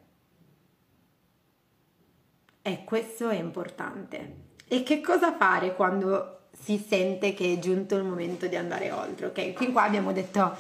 E 2.61 2.83
questo 2.83 3.29
è 3.29 3.37
importante. 3.37 4.47
E 4.67 4.83
che 4.83 4.99
cosa 5.01 5.33
fare 5.35 5.75
quando 5.75 6.49
si 6.61 6.77
sente 6.77 7.33
che 7.33 7.53
è 7.53 7.59
giunto 7.59 7.95
il 7.95 8.03
momento 8.03 8.47
di 8.47 8.55
andare 8.55 8.91
oltre? 8.91 9.27
Ok, 9.27 9.53
fin 9.53 9.71
qua 9.71 9.83
abbiamo 9.83 10.11
detto 10.11 10.55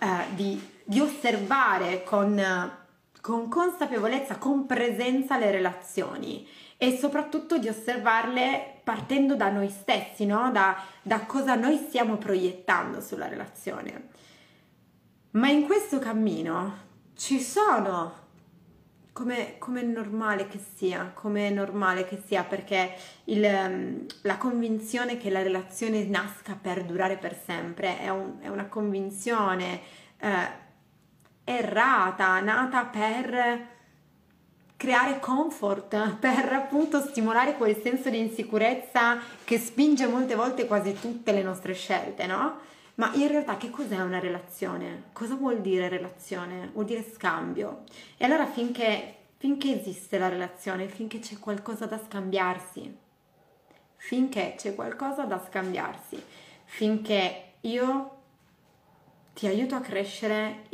uh, 0.00 0.34
di, 0.34 0.60
di, 0.88 1.00
osservare 1.00 2.02
con, 2.02 2.40
con 3.20 3.48
consapevolezza, 3.48 4.36
con 4.36 4.66
presenza 4.66 5.36
le 5.36 5.50
relazioni 5.50 6.46
e 6.80 6.96
soprattutto 6.96 7.58
di 7.58 7.68
osservarle 7.68 8.80
partendo 8.84 9.34
da 9.34 9.50
noi 9.50 9.68
stessi, 9.68 10.24
no? 10.24 10.50
da, 10.52 10.80
da 11.02 11.26
cosa 11.26 11.56
noi 11.56 11.76
stiamo 11.76 12.16
proiettando 12.16 13.00
sulla 13.00 13.26
relazione. 13.26 14.08
Ma 15.32 15.48
in 15.48 15.66
questo 15.66 15.98
cammino 15.98 16.86
ci 17.16 17.40
sono, 17.40 18.12
come, 19.12 19.58
come 19.58 19.80
è 19.80 19.84
normale 19.84 20.46
che 20.46 20.60
sia, 20.76 21.10
come 21.12 21.48
è 21.48 21.50
normale 21.50 22.06
che 22.06 22.22
sia, 22.24 22.44
perché 22.44 22.94
il, 23.24 24.06
la 24.22 24.36
convinzione 24.38 25.18
che 25.18 25.30
la 25.30 25.42
relazione 25.42 26.04
nasca 26.04 26.56
per 26.60 26.84
durare 26.84 27.16
per 27.18 27.36
sempre 27.44 27.98
è, 27.98 28.08
un, 28.08 28.36
è 28.40 28.48
una 28.48 28.66
convinzione 28.66 29.80
eh, 30.18 30.66
errata, 31.48 32.38
nata 32.40 32.84
per 32.84 33.66
creare 34.76 35.18
comfort, 35.18 36.16
per 36.16 36.52
appunto 36.52 37.00
stimolare 37.00 37.56
quel 37.56 37.76
senso 37.80 38.10
di 38.10 38.18
insicurezza 38.18 39.18
che 39.42 39.58
spinge 39.58 40.06
molte 40.06 40.34
volte 40.36 40.66
quasi 40.66 40.92
tutte 40.92 41.32
le 41.32 41.42
nostre 41.42 41.72
scelte, 41.72 42.26
no? 42.26 42.58
Ma 42.96 43.12
in 43.14 43.28
realtà 43.28 43.56
che 43.56 43.70
cos'è 43.70 44.00
una 44.00 44.18
relazione? 44.18 45.04
Cosa 45.12 45.34
vuol 45.34 45.60
dire 45.60 45.88
relazione? 45.88 46.70
Vuol 46.72 46.84
dire 46.84 47.04
scambio. 47.12 47.84
E 48.16 48.24
allora 48.24 48.46
finché, 48.46 49.16
finché 49.36 49.80
esiste 49.80 50.18
la 50.18 50.28
relazione, 50.28 50.86
finché 50.88 51.18
c'è 51.18 51.38
qualcosa 51.38 51.86
da 51.86 51.98
scambiarsi, 51.98 52.96
finché 53.96 54.54
c'è 54.56 54.74
qualcosa 54.74 55.24
da 55.24 55.42
scambiarsi, 55.44 56.22
finché 56.64 57.52
io 57.62 58.16
ti 59.34 59.46
aiuto 59.46 59.76
a 59.76 59.80
crescere, 59.80 60.64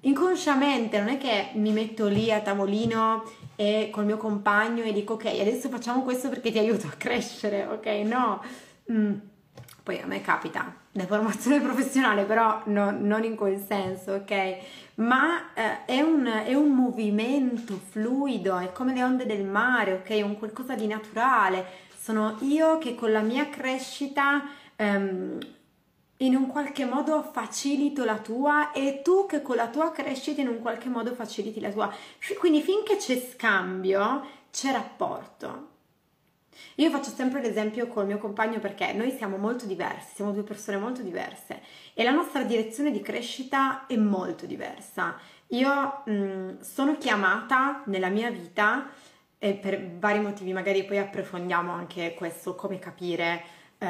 inconsciamente, 0.00 0.98
non 0.98 1.08
è 1.08 1.18
che 1.18 1.50
mi 1.54 1.72
metto 1.72 2.06
lì 2.06 2.32
a 2.32 2.40
tavolino 2.40 3.24
e 3.56 3.88
col 3.90 4.04
mio 4.04 4.16
compagno 4.16 4.82
e 4.82 4.92
dico 4.92 5.14
ok, 5.14 5.26
adesso 5.26 5.68
facciamo 5.68 6.02
questo 6.02 6.28
perché 6.28 6.50
ti 6.50 6.58
aiuto 6.58 6.86
a 6.86 6.94
crescere, 6.96 7.66
ok? 7.66 7.86
No. 8.04 8.42
Mm. 8.92 9.14
Poi 9.82 10.00
a 10.00 10.06
me 10.06 10.20
capita 10.20 10.74
la 10.92 11.06
formazione 11.06 11.60
professionale, 11.62 12.24
però 12.24 12.62
no, 12.66 12.90
non 12.90 13.24
in 13.24 13.36
quel 13.36 13.58
senso, 13.58 14.12
ok? 14.12 14.56
Ma 14.96 15.52
eh, 15.54 15.84
è, 15.84 16.00
un, 16.00 16.26
è, 16.26 16.54
un, 16.54 16.70
movimento 16.70 17.78
fluido, 17.90 18.58
è 18.58 18.72
come 18.72 18.94
le 18.94 19.04
onde 19.04 19.26
del 19.26 19.44
mare, 19.44 19.94
ok? 19.94 20.08
È 20.08 20.22
un 20.22 20.38
qualcosa 20.38 20.74
di 20.74 20.86
naturale. 20.86 21.64
Sono 21.96 22.36
io 22.40 22.78
che 22.78 22.94
con 22.94 23.12
la 23.12 23.20
mia 23.20 23.48
crescita 23.48 24.42
ehm, 24.76 25.38
in 26.18 26.34
un 26.34 26.46
qualche 26.46 26.84
modo 26.84 27.22
facilito 27.22 28.04
la 28.04 28.18
tua 28.18 28.72
e 28.72 29.02
tu 29.02 29.26
che 29.26 29.42
con 29.42 29.56
la 29.56 29.68
tua 29.68 29.90
crescita 29.92 30.40
in 30.40 30.48
un 30.48 30.60
qualche 30.60 30.88
modo 30.88 31.14
faciliti 31.14 31.60
la 31.60 31.70
tua. 31.70 31.92
Quindi 32.38 32.62
finché 32.62 32.96
c'è 32.96 33.18
scambio, 33.18 34.26
c'è 34.50 34.72
rapporto. 34.72 35.74
Io 36.76 36.90
faccio 36.90 37.10
sempre 37.10 37.40
l'esempio 37.42 37.86
col 37.86 38.06
mio 38.06 38.18
compagno 38.18 38.58
perché 38.58 38.92
noi 38.92 39.10
siamo 39.10 39.36
molto 39.36 39.66
diversi, 39.66 40.14
siamo 40.16 40.32
due 40.32 40.42
persone 40.42 40.78
molto 40.78 41.02
diverse 41.02 41.60
e 41.92 42.02
la 42.02 42.10
nostra 42.10 42.42
direzione 42.44 42.90
di 42.90 43.00
crescita 43.00 43.86
è 43.86 43.96
molto 43.96 44.46
diversa. 44.46 45.18
Io 45.48 46.02
mh, 46.04 46.12
mm, 46.12 46.60
sono 46.60 46.96
chiamata 46.96 47.82
nella 47.86 48.08
mia 48.08 48.30
vita 48.30 48.88
e 49.38 49.54
per 49.54 49.98
vari 49.98 50.20
motivi, 50.20 50.52
magari 50.52 50.84
poi 50.84 50.98
approfondiamo 50.98 51.72
anche 51.72 52.14
questo, 52.14 52.54
come 52.54 52.78
capire 52.78 53.42
eh, 53.78 53.86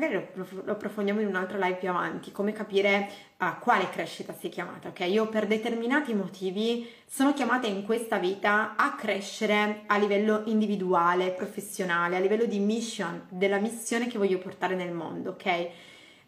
magari 0.00 0.26
lo, 0.32 0.72
approfondiamo 0.72 1.20
in 1.20 1.26
un'altra 1.26 1.58
live 1.58 1.76
più 1.76 1.90
avanti, 1.90 2.32
come 2.32 2.52
capire 2.52 3.08
a 3.36 3.56
quale 3.56 3.90
crescita 3.90 4.32
si 4.32 4.46
è 4.46 4.50
chiamata, 4.50 4.88
ok? 4.88 5.00
Io 5.00 5.28
per 5.28 5.46
determinati 5.46 6.14
motivi 6.14 6.88
sono 7.06 7.34
chiamata 7.34 7.66
in 7.66 7.84
questa 7.84 8.18
vita 8.18 8.74
a 8.76 8.94
crescere 8.94 9.82
a 9.86 9.98
livello 9.98 10.42
individuale, 10.46 11.32
professionale, 11.32 12.16
a 12.16 12.20
livello 12.20 12.46
di 12.46 12.58
mission, 12.58 13.26
della 13.28 13.58
missione 13.58 14.06
che 14.06 14.16
voglio 14.16 14.38
portare 14.38 14.74
nel 14.74 14.92
mondo, 14.92 15.30
ok? 15.30 15.68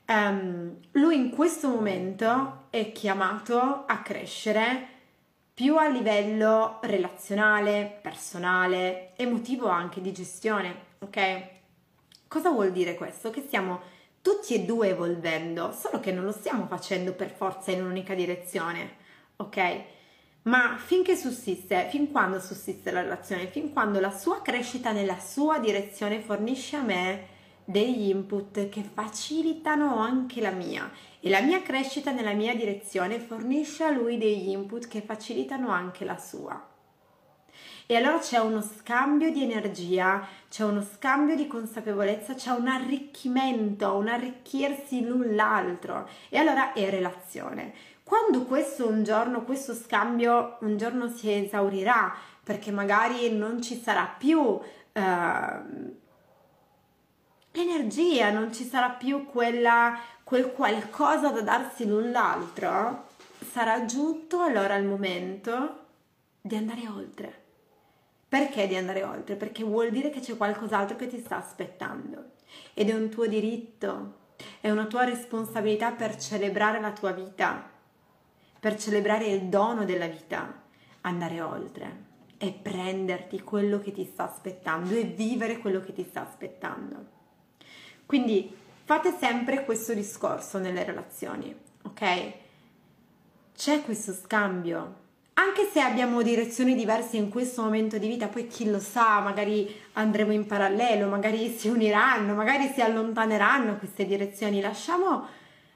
Um, 0.05 0.77
lui 0.93 1.17
in 1.17 1.31
questo 1.31 1.69
momento 1.69 2.67
è 2.69 2.93
chiamato 2.93 3.85
a 3.87 4.03
crescere 4.03 4.89
più 5.55 5.77
a 5.77 5.89
livello 5.89 6.79
relazionale, 6.83 8.01
personale, 8.03 9.13
emotivo 9.17 9.69
anche 9.69 10.01
di 10.01 10.13
gestione, 10.13 10.75
ok? 10.99 11.61
Cosa 12.33 12.49
vuol 12.49 12.73
dire 12.73 12.95
questo? 12.95 13.29
Che 13.29 13.43
stiamo 13.43 13.83
tutti 14.23 14.55
e 14.55 14.61
due 14.61 14.89
evolvendo, 14.89 15.71
solo 15.71 16.01
che 16.01 16.13
non 16.13 16.25
lo 16.25 16.33
stiamo 16.33 16.67
facendo 16.67 17.13
per 17.13 17.29
forza 17.29 17.73
in 17.73 17.83
un'unica 17.83 18.15
direzione, 18.15 18.97
ok? 19.37 19.83
Ma 20.45 20.79
finché 20.79 21.15
sussiste, 21.15 21.89
fin 21.91 22.11
quando 22.11 22.41
sussiste 22.41 22.91
la 22.91 23.03
relazione, 23.03 23.49
fin 23.49 23.71
quando 23.71 24.01
la 24.01 24.11
sua 24.11 24.41
crescita 24.41 24.93
nella 24.93 25.19
sua 25.19 25.59
direzione 25.59 26.21
fornisce 26.21 26.77
a 26.77 26.81
me 26.81 27.27
degli 27.67 28.09
input 28.09 28.71
che 28.71 28.83
facilitano 28.83 29.99
anche 29.99 30.41
la 30.41 30.53
mia 30.53 30.91
e 31.21 31.29
la 31.29 31.43
mia 31.43 31.61
crescita 31.61 32.13
nella 32.13 32.33
mia 32.33 32.57
direzione 32.57 33.19
fornisce 33.19 33.85
a 33.85 33.91
lui 33.91 34.17
degli 34.17 34.49
input 34.49 34.89
che 34.89 35.03
facilitano 35.03 35.69
anche 35.69 36.07
la 36.07 36.17
sua. 36.17 36.72
E 37.87 37.97
allora 37.97 38.19
c'è 38.19 38.39
uno 38.39 38.63
scambio 38.63 39.31
di 39.33 39.43
energia, 39.43 40.27
c'è 40.49 40.65
uno 40.65 40.83
scambio 40.83 41.35
di 41.35 41.47
consapevolezza, 41.47 42.35
c'è 42.35 42.51
un 42.51 42.69
arricchimento, 42.69 43.95
un 43.95 44.09
arricchirsi 44.09 45.05
l'un 45.05 45.35
l'altro. 45.35 46.09
E 46.29 46.39
allora 46.39 46.73
è 46.73 46.89
relazione. 46.91 47.75
Quando 48.05 48.45
questo 48.45 48.87
un 48.87 49.03
giorno, 49.03 49.43
questo 49.43 49.75
scambio 49.75 50.59
un 50.61 50.77
giorno 50.77 51.09
si 51.09 51.33
esaurirà, 51.33 52.15
perché 52.43 52.71
magari 52.71 53.33
non 53.37 53.61
ci 53.63 53.81
sarà 53.81 54.05
più 54.07 54.39
uh, 54.39 54.61
l'energia, 57.53 58.31
non 58.31 58.53
ci 58.53 58.65
sarà 58.65 58.91
più 58.91 59.27
quella, 59.27 59.99
quel 60.25 60.53
qualcosa 60.53 61.31
da 61.31 61.41
darsi 61.41 61.87
l'un 61.87 62.11
l'altro, 62.11 63.09
sarà 63.51 63.85
giunto 63.85 64.41
allora 64.41 64.77
il 64.77 64.85
momento 64.85 65.79
di 66.41 66.57
andare 66.57 66.89
oltre 66.89 67.42
perché 68.33 68.67
di 68.67 68.77
andare 68.77 69.05
oltre? 69.05 69.37
Perché 69.37 69.63
vuol 69.63 69.91
dire 69.91 70.09
che 70.09 70.21
c'è 70.21 70.39
qualcos'altro 70.39 70.97
che 70.97 71.07
ti 71.07 71.19
sta 71.19 71.37
aspettando 71.37 72.31
ed 72.73 72.89
è 72.89 72.95
un 72.95 73.11
tuo 73.11 73.27
diritto, 73.27 74.21
è 74.59 74.71
una 74.71 74.87
tua 74.87 75.05
responsabilità 75.05 75.93
per 75.93 76.17
celebrare 76.17 76.81
la 76.81 76.93
tua 76.93 77.13
vita, 77.13 77.71
per 78.59 78.79
celebrare 78.79 79.27
il 79.27 79.43
dono 79.51 79.85
della 79.85 80.07
vita, 80.07 80.63
andare 81.03 81.43
oltre 81.43 82.05
e 82.39 82.53
prenderti 82.53 83.43
quello 83.43 83.79
che 83.81 83.93
ti 83.93 84.07
sta 84.07 84.33
aspettando 84.33 84.95
e 84.95 85.03
vivere 85.03 85.59
quello 85.59 85.81
che 85.81 85.93
ti 85.93 86.07
sta 86.09 86.27
aspettando. 86.27 87.05
Quindi 88.07 88.51
fate 88.85 89.15
sempre 89.15 89.63
questo 89.67 89.93
discorso 89.93 90.59
nelle 90.59 90.85
relazioni, 90.85 91.55
ok? 91.83 92.33
C'è 93.55 93.83
questo 93.83 94.15
scambio 94.15 95.01
anche 95.35 95.69
se 95.71 95.81
abbiamo 95.81 96.23
direzioni 96.23 96.75
diverse 96.75 97.17
in 97.17 97.31
questo 97.31 97.63
momento 97.63 97.97
di 97.99 98.07
vita, 98.07 98.29
poi 98.29 98.47
chi 98.47 98.71
lo 98.71 98.79
sa, 98.79 99.21
magari 99.21 99.75
andremo 99.95 100.33
in 100.33 100.47
parallelo, 100.47 101.09
magari 101.09 101.49
si 101.49 101.69
uniranno, 101.69 102.35
magari 102.35 102.69
si 102.69 102.83
allontaneranno 102.83 103.77
queste 103.77 104.05
direzioni, 104.05 104.61
lasciamo 104.61 105.27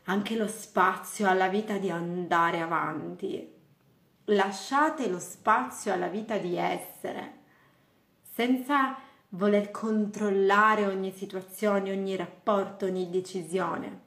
anche 0.04 0.36
lo 0.36 0.46
spazio 0.46 1.28
alla 1.28 1.48
vita 1.48 1.78
di 1.78 1.90
andare 1.90 2.60
avanti. 2.60 3.54
Lasciate 4.26 5.08
lo 5.08 5.18
spazio 5.18 5.92
alla 5.92 6.08
vita 6.08 6.36
di 6.36 6.56
essere, 6.56 7.32
senza 8.22 8.96
voler 9.30 9.70
controllare 9.70 10.86
ogni 10.86 11.12
situazione, 11.12 11.90
ogni 11.90 12.16
rapporto, 12.16 12.86
ogni 12.86 13.08
decisione. 13.08 14.05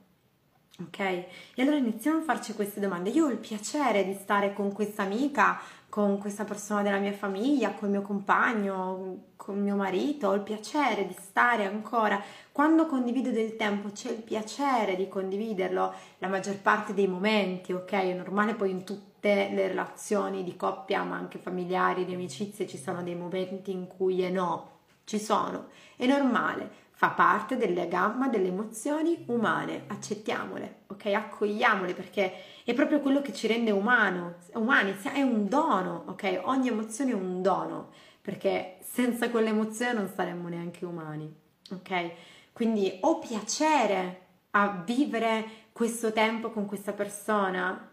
Ok? 0.82 1.00
E 1.00 1.28
allora 1.58 1.76
iniziamo 1.76 2.20
a 2.20 2.24
farci 2.24 2.54
queste 2.54 2.80
domande. 2.80 3.10
Io 3.10 3.26
ho 3.26 3.30
il 3.30 3.38
piacere 3.38 4.06
di 4.06 4.14
stare 4.14 4.54
con 4.54 4.72
questa 4.72 5.04
amica, 5.04 5.60
con 5.90 6.20
questa 6.20 6.46
persona 6.46 6.82
della 6.82 7.00
mia 7.00 7.12
famiglia, 7.12 7.74
con 7.74 7.90
il 7.90 7.96
mio 7.96 8.02
compagno, 8.02 9.18
con 9.36 9.60
mio 9.60 9.76
marito, 9.76 10.30
ho 10.30 10.34
il 10.36 10.42
piacere 10.42 11.06
di 11.06 11.16
stare 11.20 11.66
ancora. 11.66 12.22
Quando 12.52 12.86
condivido 12.86 13.32
del 13.32 13.56
tempo 13.58 13.90
c'è 13.90 14.12
il 14.12 14.22
piacere 14.22 14.96
di 14.96 15.10
condividerlo 15.10 15.94
la 16.20 16.28
maggior 16.28 16.58
parte 16.60 16.94
dei 16.94 17.08
momenti, 17.08 17.74
ok? 17.74 17.92
È 17.92 18.14
normale 18.14 18.54
poi 18.54 18.70
in 18.70 18.84
tutte 18.86 19.50
le 19.52 19.68
relazioni 19.68 20.44
di 20.44 20.56
coppia, 20.56 21.04
ma 21.04 21.18
anche 21.18 21.40
familiari, 21.40 22.06
di 22.06 22.14
amicizie, 22.14 22.68
ci 22.68 22.78
sono 22.78 23.04
dei 23.04 23.16
momenti 23.16 23.72
in 23.72 23.88
cui 23.88 24.22
è 24.22 24.30
no, 24.30 24.78
ci 25.04 25.20
sono, 25.20 25.68
è 25.98 26.06
normale 26.06 26.88
fa 27.00 27.12
parte 27.12 27.56
della 27.56 27.86
gamma 27.86 28.28
delle 28.28 28.50
emozioni 28.50 29.24
umane, 29.28 29.86
accettiamole, 29.88 30.82
ok? 30.88 31.06
Accogliamole 31.06 31.94
perché 31.94 32.34
è 32.66 32.74
proprio 32.74 33.00
quello 33.00 33.22
che 33.22 33.34
ci 33.34 33.48
rende 33.48 33.72
umano, 33.72 34.36
umani, 34.56 34.94
è 35.04 35.22
un 35.22 35.48
dono, 35.48 36.04
ok? 36.08 36.42
Ogni 36.44 36.68
emozione 36.68 37.12
è 37.12 37.14
un 37.14 37.42
dono 37.42 37.92
perché 38.20 38.80
senza 38.82 39.30
quell'emozione 39.30 39.94
non 39.94 40.12
saremmo 40.14 40.50
neanche 40.50 40.84
umani, 40.84 41.34
ok? 41.72 42.12
Quindi 42.52 42.98
ho 43.00 43.20
piacere 43.20 44.26
a 44.50 44.84
vivere 44.86 45.68
questo 45.72 46.12
tempo 46.12 46.50
con 46.50 46.66
questa 46.66 46.92
persona, 46.92 47.92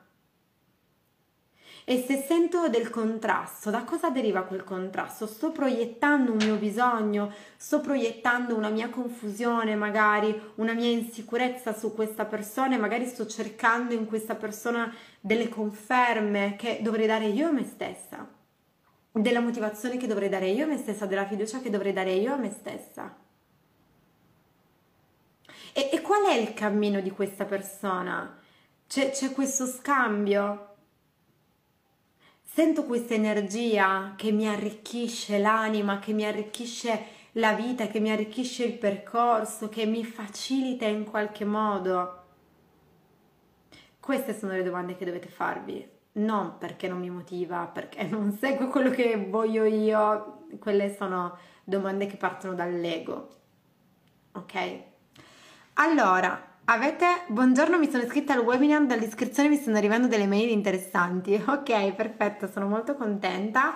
e 1.88 2.02
se 2.04 2.16
sento 2.16 2.68
del 2.68 2.90
contrasto, 2.90 3.70
da 3.70 3.84
cosa 3.84 4.10
deriva 4.10 4.42
quel 4.42 4.64
contrasto? 4.64 5.24
Sto 5.24 5.52
proiettando 5.52 6.32
un 6.32 6.38
mio 6.38 6.56
bisogno, 6.56 7.32
sto 7.56 7.80
proiettando 7.80 8.56
una 8.56 8.70
mia 8.70 8.88
confusione, 8.88 9.76
magari 9.76 10.36
una 10.56 10.72
mia 10.72 10.90
insicurezza 10.90 11.72
su 11.72 11.94
questa 11.94 12.24
persona 12.24 12.74
e 12.74 12.78
magari 12.78 13.06
sto 13.06 13.24
cercando 13.24 13.94
in 13.94 14.06
questa 14.06 14.34
persona 14.34 14.92
delle 15.20 15.48
conferme 15.48 16.56
che 16.58 16.80
dovrei 16.82 17.06
dare 17.06 17.26
io 17.26 17.46
a 17.46 17.52
me 17.52 17.62
stessa, 17.62 18.28
della 19.12 19.38
motivazione 19.38 19.96
che 19.96 20.08
dovrei 20.08 20.28
dare 20.28 20.48
io 20.48 20.64
a 20.64 20.68
me 20.68 20.78
stessa, 20.78 21.06
della 21.06 21.24
fiducia 21.24 21.60
che 21.60 21.70
dovrei 21.70 21.92
dare 21.92 22.14
io 22.14 22.32
a 22.32 22.36
me 22.36 22.50
stessa. 22.50 23.16
E, 25.72 25.90
e 25.92 26.00
qual 26.00 26.24
è 26.24 26.34
il 26.34 26.52
cammino 26.52 26.98
di 27.00 27.12
questa 27.12 27.44
persona? 27.44 28.40
C'è, 28.88 29.10
c'è 29.12 29.30
questo 29.30 29.66
scambio? 29.66 30.65
Sento 32.56 32.84
questa 32.84 33.12
energia 33.12 34.14
che 34.16 34.32
mi 34.32 34.48
arricchisce 34.48 35.36
l'anima, 35.38 35.98
che 35.98 36.14
mi 36.14 36.24
arricchisce 36.24 37.04
la 37.32 37.52
vita, 37.52 37.86
che 37.86 38.00
mi 38.00 38.10
arricchisce 38.10 38.64
il 38.64 38.78
percorso, 38.78 39.68
che 39.68 39.84
mi 39.84 40.02
facilita 40.06 40.86
in 40.86 41.04
qualche 41.04 41.44
modo. 41.44 42.22
Queste 44.00 44.34
sono 44.34 44.52
le 44.52 44.62
domande 44.62 44.96
che 44.96 45.04
dovete 45.04 45.28
farvi, 45.28 45.86
non 46.12 46.56
perché 46.56 46.88
non 46.88 47.00
mi 47.00 47.10
motiva, 47.10 47.66
perché 47.66 48.04
non 48.08 48.32
segue 48.32 48.68
quello 48.68 48.88
che 48.88 49.26
voglio 49.28 49.64
io, 49.64 50.46
quelle 50.58 50.96
sono 50.96 51.36
domande 51.62 52.06
che 52.06 52.16
partono 52.16 52.54
dall'ego. 52.54 53.28
Ok? 54.32 54.80
Allora, 55.74 56.55
Avete, 56.68 57.22
buongiorno, 57.28 57.78
mi 57.78 57.88
sono 57.88 58.02
iscritta 58.02 58.32
al 58.32 58.40
webinar, 58.40 58.86
dall'iscrizione 58.86 59.48
mi 59.48 59.54
stanno 59.54 59.76
arrivando 59.76 60.08
delle 60.08 60.26
mail 60.26 60.50
interessanti. 60.50 61.40
Ok, 61.46 61.92
perfetto, 61.92 62.50
sono 62.52 62.66
molto 62.66 62.96
contenta 62.96 63.72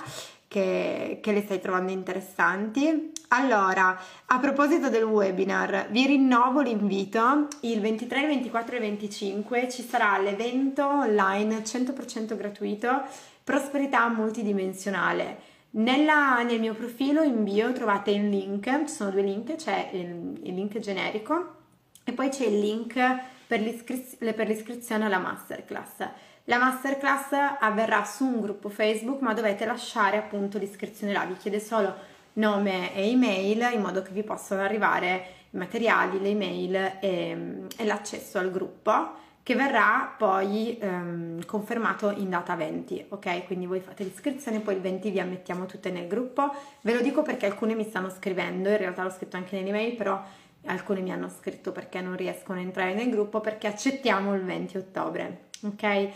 che, 0.48 1.20
che 1.22 1.32
le 1.32 1.42
stai 1.42 1.60
trovando 1.60 1.92
interessanti. 1.92 3.12
Allora, 3.28 3.96
a 4.26 4.38
proposito 4.40 4.88
del 4.88 5.04
webinar, 5.04 5.86
vi 5.90 6.04
rinnovo 6.04 6.62
l'invito. 6.62 7.46
Il 7.60 7.80
23, 7.80 8.22
il 8.22 8.26
24 8.26 8.72
e 8.72 8.78
il 8.78 8.82
25 8.82 9.68
ci 9.68 9.82
sarà 9.84 10.18
l'evento 10.18 10.84
online 10.84 11.62
100% 11.62 12.36
gratuito 12.36 13.02
Prosperità 13.44 14.08
multidimensionale. 14.08 15.38
Nella, 15.72 16.42
nel 16.42 16.58
mio 16.58 16.74
profilo 16.74 17.22
in 17.22 17.44
bio 17.44 17.72
trovate 17.72 18.10
il 18.10 18.28
link, 18.28 18.86
ci 18.86 18.92
sono 18.92 19.10
due 19.10 19.22
link, 19.22 19.54
c'è 19.54 19.90
il, 19.92 20.40
il 20.42 20.54
link 20.54 20.76
generico 20.80 21.58
e 22.04 22.12
poi 22.12 22.28
c'è 22.28 22.44
il 22.44 22.58
link 22.58 22.98
per, 23.46 23.60
l'iscri- 23.60 24.16
per 24.18 24.46
l'iscrizione 24.46 25.04
alla 25.04 25.18
masterclass. 25.18 26.08
La 26.44 26.58
masterclass 26.58 27.32
avverrà 27.60 28.04
su 28.04 28.24
un 28.24 28.40
gruppo 28.40 28.68
Facebook, 28.68 29.20
ma 29.20 29.34
dovete 29.34 29.64
lasciare 29.64 30.16
appunto 30.16 30.58
l'iscrizione 30.58 31.12
là, 31.12 31.24
vi 31.24 31.36
chiede 31.36 31.60
solo 31.60 31.94
nome 32.34 32.94
e 32.94 33.10
email 33.10 33.70
in 33.72 33.80
modo 33.80 34.02
che 34.02 34.12
vi 34.12 34.22
possano 34.22 34.62
arrivare 34.62 35.24
i 35.50 35.56
materiali, 35.56 36.20
le 36.20 36.28
email 36.28 36.74
e, 37.00 37.66
e 37.76 37.84
l'accesso 37.84 38.38
al 38.38 38.50
gruppo 38.50 39.18
che 39.42 39.54
verrà 39.54 40.14
poi 40.16 40.78
ehm, 40.78 41.44
confermato 41.44 42.10
in 42.10 42.28
data 42.28 42.54
20, 42.54 43.06
ok? 43.08 43.46
Quindi 43.46 43.66
voi 43.66 43.80
fate 43.80 44.04
l'iscrizione, 44.04 44.60
poi 44.60 44.74
il 44.74 44.80
20 44.80 45.10
vi 45.10 45.18
ammettiamo 45.18 45.66
tutte 45.66 45.90
nel 45.90 46.06
gruppo. 46.06 46.54
Ve 46.82 46.94
lo 46.94 47.00
dico 47.00 47.22
perché 47.22 47.46
alcune 47.46 47.74
mi 47.74 47.84
stanno 47.84 48.10
scrivendo, 48.10 48.68
in 48.68 48.76
realtà 48.76 49.02
l'ho 49.02 49.10
scritto 49.10 49.36
anche 49.36 49.56
nell'email, 49.56 49.96
però 49.96 50.22
alcuni 50.66 51.02
mi 51.02 51.12
hanno 51.12 51.28
scritto 51.28 51.72
perché 51.72 52.00
non 52.00 52.16
riescono 52.16 52.58
a 52.58 52.62
entrare 52.62 52.94
nel 52.94 53.10
gruppo 53.10 53.40
perché 53.40 53.66
accettiamo 53.66 54.34
il 54.34 54.44
20 54.44 54.76
ottobre, 54.76 55.48
ok? 55.62 56.08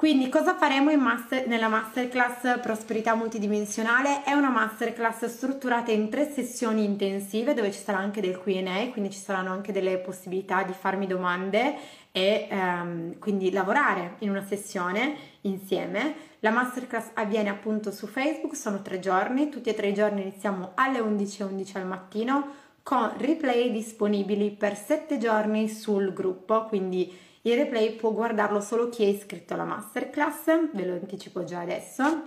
Quindi 0.00 0.30
cosa 0.30 0.56
faremo 0.56 0.96
master, 0.96 1.46
nella 1.46 1.68
masterclass 1.68 2.58
Prosperità 2.62 3.14
Multidimensionale? 3.14 4.22
È 4.24 4.32
una 4.32 4.48
masterclass 4.48 5.26
strutturata 5.26 5.90
in 5.90 6.08
tre 6.08 6.32
sessioni 6.32 6.84
intensive 6.84 7.52
dove 7.52 7.70
ci 7.70 7.80
sarà 7.80 7.98
anche 7.98 8.22
del 8.22 8.40
Q&A, 8.40 8.90
quindi 8.92 9.10
ci 9.10 9.18
saranno 9.18 9.52
anche 9.52 9.72
delle 9.72 9.98
possibilità 9.98 10.62
di 10.62 10.72
farmi 10.72 11.06
domande 11.06 11.74
e 12.12 12.48
ehm, 12.50 13.18
quindi 13.18 13.52
lavorare 13.52 14.14
in 14.20 14.30
una 14.30 14.42
sessione 14.42 15.16
insieme. 15.42 16.14
La 16.38 16.50
masterclass 16.50 17.10
avviene 17.12 17.50
appunto 17.50 17.90
su 17.90 18.06
Facebook, 18.06 18.56
sono 18.56 18.80
tre 18.80 19.00
giorni, 19.00 19.50
tutti 19.50 19.68
e 19.68 19.74
tre 19.74 19.88
i 19.88 19.94
giorni 19.94 20.22
iniziamo 20.22 20.70
alle 20.76 21.00
11.11 21.00 21.42
11 21.42 21.76
al 21.76 21.86
mattino 21.86 22.59
con 22.82 23.12
replay 23.16 23.70
disponibili 23.70 24.50
per 24.50 24.76
7 24.76 25.18
giorni 25.18 25.68
sul 25.68 26.12
gruppo, 26.12 26.64
quindi 26.64 27.16
il 27.42 27.56
replay 27.56 27.94
può 27.94 28.12
guardarlo 28.12 28.60
solo 28.60 28.88
chi 28.88 29.04
è 29.04 29.06
iscritto 29.06 29.54
alla 29.54 29.64
masterclass, 29.64 30.72
ve 30.72 30.84
lo 30.84 30.92
anticipo 30.94 31.44
già 31.44 31.60
adesso. 31.60 32.24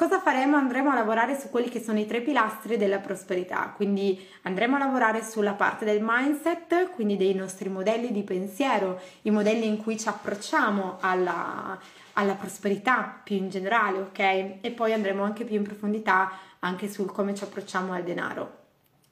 Cosa 0.00 0.18
faremo? 0.18 0.56
Andremo 0.56 0.90
a 0.90 0.94
lavorare 0.94 1.38
su 1.38 1.50
quelli 1.50 1.68
che 1.68 1.78
sono 1.78 1.98
i 1.98 2.06
tre 2.06 2.22
pilastri 2.22 2.78
della 2.78 3.00
prosperità, 3.00 3.72
quindi 3.76 4.18
andremo 4.42 4.76
a 4.76 4.78
lavorare 4.78 5.22
sulla 5.22 5.52
parte 5.52 5.84
del 5.84 6.00
mindset, 6.00 6.90
quindi 6.92 7.18
dei 7.18 7.34
nostri 7.34 7.68
modelli 7.68 8.10
di 8.10 8.22
pensiero, 8.22 8.98
i 9.22 9.30
modelli 9.30 9.66
in 9.66 9.76
cui 9.76 9.98
ci 9.98 10.08
approcciamo 10.08 10.96
alla, 11.00 11.78
alla 12.14 12.34
prosperità 12.34 13.20
più 13.22 13.36
in 13.36 13.50
generale, 13.50 13.98
ok? 13.98 14.18
E 14.62 14.72
poi 14.74 14.94
andremo 14.94 15.22
anche 15.22 15.44
più 15.44 15.56
in 15.56 15.64
profondità 15.64 16.32
anche 16.60 16.90
sul 16.90 17.12
come 17.12 17.34
ci 17.34 17.44
approcciamo 17.44 17.92
al 17.92 18.02
denaro. 18.02 18.59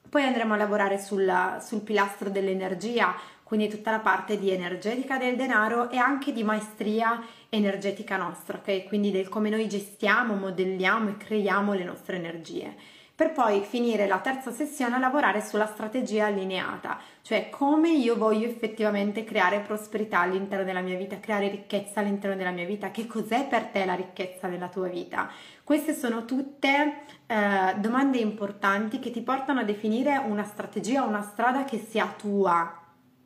Poi 0.09 0.23
andremo 0.23 0.55
a 0.55 0.57
lavorare 0.57 0.97
sulla, 0.97 1.59
sul 1.63 1.81
pilastro 1.81 2.31
dell'energia, 2.31 3.15
quindi 3.43 3.67
tutta 3.67 3.91
la 3.91 3.99
parte 3.99 4.39
di 4.39 4.49
energetica 4.49 5.17
del 5.17 5.35
denaro 5.35 5.91
e 5.91 5.97
anche 5.97 6.31
di 6.31 6.43
maestria 6.43 7.21
energetica 7.49 8.17
nostra, 8.17 8.57
ok? 8.57 8.85
Quindi 8.87 9.11
del 9.11 9.29
come 9.29 9.49
noi 9.49 9.67
gestiamo, 9.67 10.33
modelliamo 10.33 11.09
e 11.09 11.17
creiamo 11.17 11.73
le 11.73 11.83
nostre 11.83 12.15
energie. 12.15 12.75
Per 13.13 13.33
poi 13.33 13.61
finire 13.61 14.07
la 14.07 14.19
terza 14.19 14.49
sessione 14.49 14.95
a 14.95 14.99
lavorare 14.99 15.41
sulla 15.41 15.65
strategia 15.65 16.27
allineata, 16.27 16.97
cioè 17.21 17.49
come 17.49 17.89
io 17.91 18.15
voglio 18.15 18.47
effettivamente 18.47 19.25
creare 19.25 19.59
prosperità 19.59 20.21
all'interno 20.21 20.63
della 20.63 20.79
mia 20.79 20.95
vita, 20.95 21.19
creare 21.19 21.49
ricchezza 21.49 21.99
all'interno 21.99 22.37
della 22.37 22.51
mia 22.51 22.65
vita, 22.65 22.91
che 22.91 23.05
cos'è 23.07 23.45
per 23.45 23.65
te 23.65 23.83
la 23.83 23.93
ricchezza 23.93 24.47
nella 24.47 24.69
tua 24.69 24.87
vita. 24.87 25.29
Queste 25.63 25.93
sono 25.93 26.23
tutte 26.23 27.01
eh, 27.31 27.75
domande 27.77 28.17
importanti 28.17 28.97
che 28.97 29.11
ti 29.11 29.21
portano 29.21 29.59
a 29.59 29.63
definire 29.63 30.17
una 30.17 30.43
strategia, 30.43 31.03
una 31.03 31.21
strada 31.21 31.63
che 31.63 31.77
sia 31.77 32.11
tua, 32.17 32.75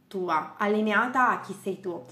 tua, 0.10 0.56
allineata 0.58 1.30
a 1.30 1.40
chi 1.40 1.56
sei 1.62 1.80
tu. 1.80 2.04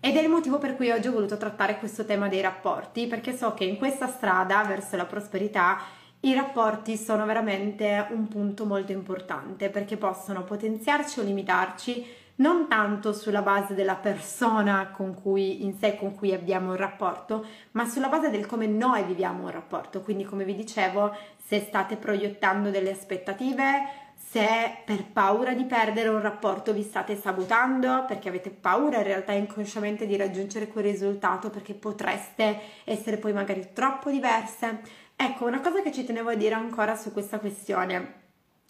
Ed 0.00 0.16
è 0.16 0.20
il 0.20 0.28
motivo 0.28 0.58
per 0.58 0.74
cui 0.74 0.90
oggi 0.90 1.06
ho 1.06 1.12
voluto 1.12 1.36
trattare 1.36 1.78
questo 1.78 2.04
tema 2.04 2.26
dei 2.26 2.40
rapporti, 2.40 3.06
perché 3.06 3.36
so 3.36 3.54
che 3.54 3.62
in 3.62 3.76
questa 3.76 4.08
strada 4.08 4.64
verso 4.64 4.96
la 4.96 5.04
prosperità 5.04 5.78
i 6.20 6.34
rapporti 6.34 6.96
sono 6.96 7.24
veramente 7.26 8.08
un 8.10 8.26
punto 8.26 8.64
molto 8.64 8.90
importante 8.90 9.68
perché 9.68 9.96
possono 9.96 10.42
potenziarci 10.42 11.20
o 11.20 11.22
limitarci 11.22 12.04
non 12.36 12.68
tanto 12.68 13.12
sulla 13.12 13.42
base 13.42 13.74
della 13.74 13.94
persona 13.94 14.90
con 14.90 15.14
cui, 15.14 15.64
in 15.64 15.78
sé 15.78 15.96
con 15.96 16.14
cui 16.14 16.32
abbiamo 16.34 16.70
un 16.70 16.76
rapporto, 16.76 17.46
ma 17.72 17.86
sulla 17.86 18.08
base 18.08 18.30
del 18.30 18.46
come 18.46 18.66
noi 18.66 19.04
viviamo 19.04 19.44
un 19.44 19.50
rapporto. 19.50 20.00
Quindi, 20.00 20.24
come 20.24 20.44
vi 20.44 20.54
dicevo, 20.54 21.14
se 21.42 21.60
state 21.60 21.96
proiettando 21.96 22.70
delle 22.70 22.90
aspettative, 22.90 24.04
se 24.16 24.82
per 24.84 25.04
paura 25.12 25.54
di 25.54 25.64
perdere 25.64 26.08
un 26.08 26.20
rapporto 26.20 26.72
vi 26.72 26.82
state 26.82 27.16
sabotando, 27.16 28.04
perché 28.06 28.28
avete 28.28 28.50
paura 28.50 28.98
in 28.98 29.04
realtà 29.04 29.32
inconsciamente 29.32 30.06
di 30.06 30.16
raggiungere 30.16 30.68
quel 30.68 30.84
risultato, 30.84 31.48
perché 31.48 31.74
potreste 31.74 32.60
essere 32.84 33.16
poi 33.18 33.32
magari 33.32 33.70
troppo 33.72 34.10
diverse. 34.10 34.80
Ecco, 35.14 35.46
una 35.46 35.60
cosa 35.60 35.80
che 35.80 35.92
ci 35.92 36.04
tenevo 36.04 36.30
a 36.30 36.34
dire 36.34 36.54
ancora 36.54 36.96
su 36.96 37.12
questa 37.12 37.38
questione, 37.38 38.24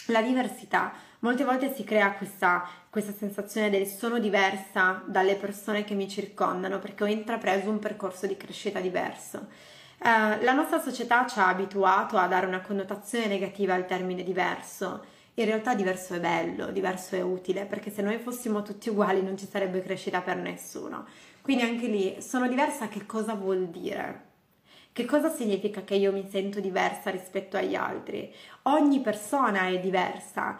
la 0.06 0.22
diversità 0.22 0.92
molte 1.20 1.44
volte 1.44 1.74
si 1.74 1.84
crea 1.84 2.12
questa, 2.12 2.68
questa 2.90 3.12
sensazione 3.12 3.70
del 3.70 3.86
sono 3.86 4.18
diversa 4.18 5.02
dalle 5.06 5.36
persone 5.36 5.84
che 5.84 5.94
mi 5.94 6.08
circondano 6.08 6.78
perché 6.78 7.04
ho 7.04 7.06
intrapreso 7.06 7.70
un 7.70 7.78
percorso 7.78 8.26
di 8.26 8.36
crescita 8.36 8.80
diverso. 8.80 9.46
Eh, 9.98 10.42
la 10.42 10.52
nostra 10.52 10.80
società 10.80 11.26
ci 11.26 11.38
ha 11.38 11.48
abituato 11.48 12.18
a 12.18 12.26
dare 12.26 12.46
una 12.46 12.60
connotazione 12.60 13.26
negativa 13.26 13.74
al 13.74 13.86
termine 13.86 14.22
diverso. 14.22 15.04
In 15.34 15.44
realtà 15.44 15.74
diverso 15.74 16.14
è 16.14 16.20
bello, 16.20 16.70
diverso 16.70 17.14
è 17.16 17.20
utile, 17.20 17.66
perché 17.66 17.90
se 17.90 18.02
noi 18.02 18.18
fossimo 18.18 18.62
tutti 18.62 18.88
uguali 18.88 19.22
non 19.22 19.36
ci 19.36 19.46
sarebbe 19.46 19.82
crescita 19.82 20.20
per 20.22 20.36
nessuno. 20.36 21.06
Quindi 21.42 21.62
anche 21.62 21.86
lì, 21.86 22.20
sono 22.20 22.48
diversa 22.48 22.88
che 22.88 23.04
cosa 23.06 23.34
vuol 23.34 23.68
dire? 23.68 24.24
Che 24.92 25.04
cosa 25.04 25.28
significa 25.28 25.82
che 25.82 25.94
io 25.94 26.10
mi 26.10 26.26
sento 26.26 26.58
diversa 26.58 27.10
rispetto 27.10 27.58
agli 27.58 27.74
altri? 27.74 28.32
Ogni 28.62 29.00
persona 29.00 29.66
è 29.68 29.78
diversa, 29.78 30.56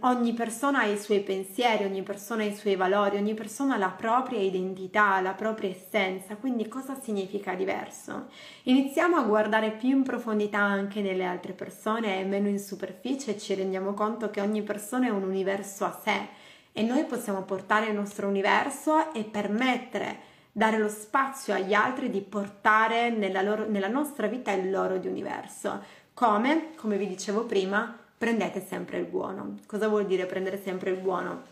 ogni 0.00 0.32
persona 0.32 0.80
ha 0.80 0.86
i 0.86 0.98
suoi 0.98 1.20
pensieri, 1.20 1.84
ogni 1.84 2.02
persona 2.02 2.42
ha 2.42 2.46
i 2.46 2.54
suoi 2.56 2.74
valori, 2.74 3.16
ogni 3.16 3.34
persona 3.34 3.74
ha 3.74 3.78
la 3.78 3.90
propria 3.90 4.40
identità, 4.40 5.20
la 5.20 5.34
propria 5.34 5.70
essenza, 5.70 6.34
quindi 6.36 6.66
cosa 6.66 7.00
significa 7.00 7.54
diverso? 7.54 8.28
Iniziamo 8.64 9.16
a 9.16 9.22
guardare 9.22 9.70
più 9.70 9.90
in 9.90 10.02
profondità 10.02 10.58
anche 10.58 11.00
nelle 11.00 11.24
altre 11.24 11.52
persone 11.52 12.18
e 12.18 12.24
meno 12.24 12.48
in 12.48 12.58
superficie 12.58 13.38
ci 13.38 13.54
rendiamo 13.54 13.94
conto 13.94 14.28
che 14.30 14.40
ogni 14.40 14.62
persona 14.62 15.06
è 15.06 15.10
un 15.10 15.22
universo 15.22 15.84
a 15.84 16.00
sé 16.02 16.28
e 16.72 16.82
noi 16.82 17.04
possiamo 17.04 17.42
portare 17.42 17.86
il 17.86 17.94
nostro 17.94 18.26
universo 18.26 19.12
e 19.12 19.22
permettere 19.22 20.28
dare 20.50 20.78
lo 20.78 20.88
spazio 20.88 21.54
agli 21.54 21.74
altri 21.74 22.10
di 22.10 22.20
portare 22.22 23.10
nella, 23.10 23.40
loro, 23.40 23.68
nella 23.68 23.88
nostra 23.88 24.26
vita 24.26 24.50
il 24.50 24.68
loro 24.68 24.98
di 24.98 25.06
universo. 25.06 25.80
Come, 26.12 26.70
come 26.74 26.96
vi 26.96 27.06
dicevo 27.06 27.44
prima, 27.44 27.96
prendete 28.20 28.60
sempre 28.60 28.98
il 28.98 29.06
buono. 29.06 29.60
Cosa 29.64 29.88
vuol 29.88 30.04
dire 30.04 30.26
prendere 30.26 30.60
sempre 30.62 30.90
il 30.90 30.98
buono? 30.98 31.42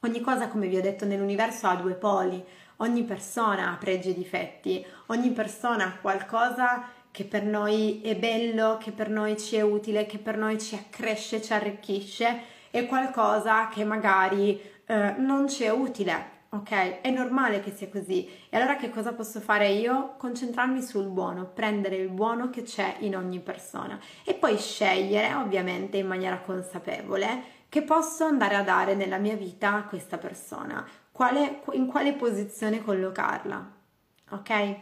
Ogni 0.00 0.22
cosa, 0.22 0.48
come 0.48 0.68
vi 0.68 0.78
ho 0.78 0.80
detto, 0.80 1.04
nell'universo 1.04 1.66
ha 1.66 1.74
due 1.74 1.92
poli, 1.92 2.42
ogni 2.76 3.02
persona 3.02 3.70
ha 3.70 3.76
pregi 3.76 4.08
e 4.08 4.14
difetti, 4.14 4.82
ogni 5.08 5.32
persona 5.32 5.84
ha 5.84 5.98
qualcosa 6.00 6.88
che 7.10 7.24
per 7.24 7.44
noi 7.44 8.00
è 8.00 8.16
bello, 8.16 8.78
che 8.80 8.90
per 8.90 9.10
noi 9.10 9.38
ci 9.38 9.56
è 9.56 9.60
utile, 9.60 10.06
che 10.06 10.16
per 10.16 10.38
noi 10.38 10.58
ci 10.58 10.74
accresce, 10.74 11.42
ci 11.42 11.52
arricchisce 11.52 12.40
e 12.70 12.86
qualcosa 12.86 13.68
che 13.68 13.84
magari 13.84 14.58
eh, 14.86 15.14
non 15.18 15.46
ci 15.46 15.64
è 15.64 15.70
utile, 15.70 16.33
ok? 16.54 17.00
È 17.00 17.10
normale 17.10 17.60
che 17.60 17.72
sia 17.72 17.88
così. 17.88 18.28
E 18.48 18.56
allora 18.56 18.76
che 18.76 18.90
cosa 18.90 19.12
posso 19.12 19.40
fare 19.40 19.70
io? 19.70 20.14
Concentrarmi 20.16 20.80
sul 20.82 21.08
buono, 21.08 21.46
prendere 21.46 21.96
il 21.96 22.08
buono 22.08 22.50
che 22.50 22.62
c'è 22.62 22.96
in 23.00 23.16
ogni 23.16 23.40
persona 23.40 23.98
e 24.24 24.34
poi 24.34 24.56
scegliere, 24.56 25.34
ovviamente 25.34 25.96
in 25.96 26.06
maniera 26.06 26.38
consapevole, 26.38 27.52
che 27.68 27.82
posso 27.82 28.24
andare 28.24 28.54
a 28.54 28.62
dare 28.62 28.94
nella 28.94 29.18
mia 29.18 29.34
vita 29.34 29.74
a 29.74 29.84
questa 29.84 30.16
persona, 30.16 30.86
quale, 31.10 31.62
in 31.72 31.86
quale 31.86 32.12
posizione 32.12 32.82
collocarla, 32.82 33.72
ok? 34.30 34.76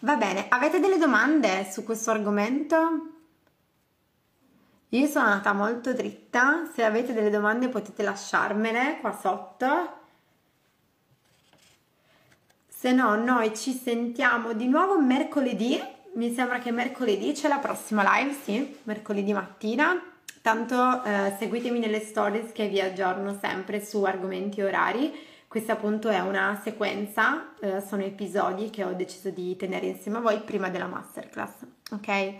Va 0.00 0.16
bene, 0.16 0.46
avete 0.48 0.80
delle 0.80 0.98
domande 0.98 1.66
su 1.70 1.82
questo 1.84 2.10
argomento? 2.10 3.06
Io 4.90 5.06
sono 5.06 5.26
andata 5.26 5.54
molto 5.54 5.94
dritta, 5.94 6.68
se 6.74 6.84
avete 6.84 7.14
delle 7.14 7.30
domande 7.30 7.68
potete 7.68 8.02
lasciarmele 8.02 8.98
qua 9.00 9.16
sotto 9.18 10.00
se 12.82 12.90
no, 12.90 13.14
noi 13.14 13.54
ci 13.56 13.70
sentiamo 13.70 14.54
di 14.54 14.66
nuovo 14.66 15.00
mercoledì. 15.00 15.80
Mi 16.14 16.34
sembra 16.34 16.58
che 16.58 16.72
mercoledì 16.72 17.30
c'è 17.30 17.46
la 17.46 17.58
prossima 17.58 18.02
live, 18.16 18.34
sì, 18.34 18.76
mercoledì 18.82 19.32
mattina. 19.32 20.02
Tanto 20.42 21.04
eh, 21.04 21.32
seguitemi 21.38 21.78
nelle 21.78 22.00
stories 22.00 22.50
che 22.50 22.66
vi 22.66 22.80
aggiorno 22.80 23.38
sempre 23.40 23.80
su 23.84 24.02
argomenti 24.02 24.62
orari. 24.62 25.12
Questa 25.46 25.74
appunto 25.74 26.08
è 26.08 26.18
una 26.18 26.60
sequenza, 26.60 27.54
eh, 27.60 27.80
sono 27.80 28.02
episodi 28.02 28.68
che 28.70 28.82
ho 28.82 28.94
deciso 28.94 29.30
di 29.30 29.54
tenere 29.54 29.86
insieme 29.86 30.18
a 30.18 30.20
voi 30.22 30.40
prima 30.40 30.68
della 30.68 30.88
masterclass, 30.88 31.52
ok? 31.94 32.34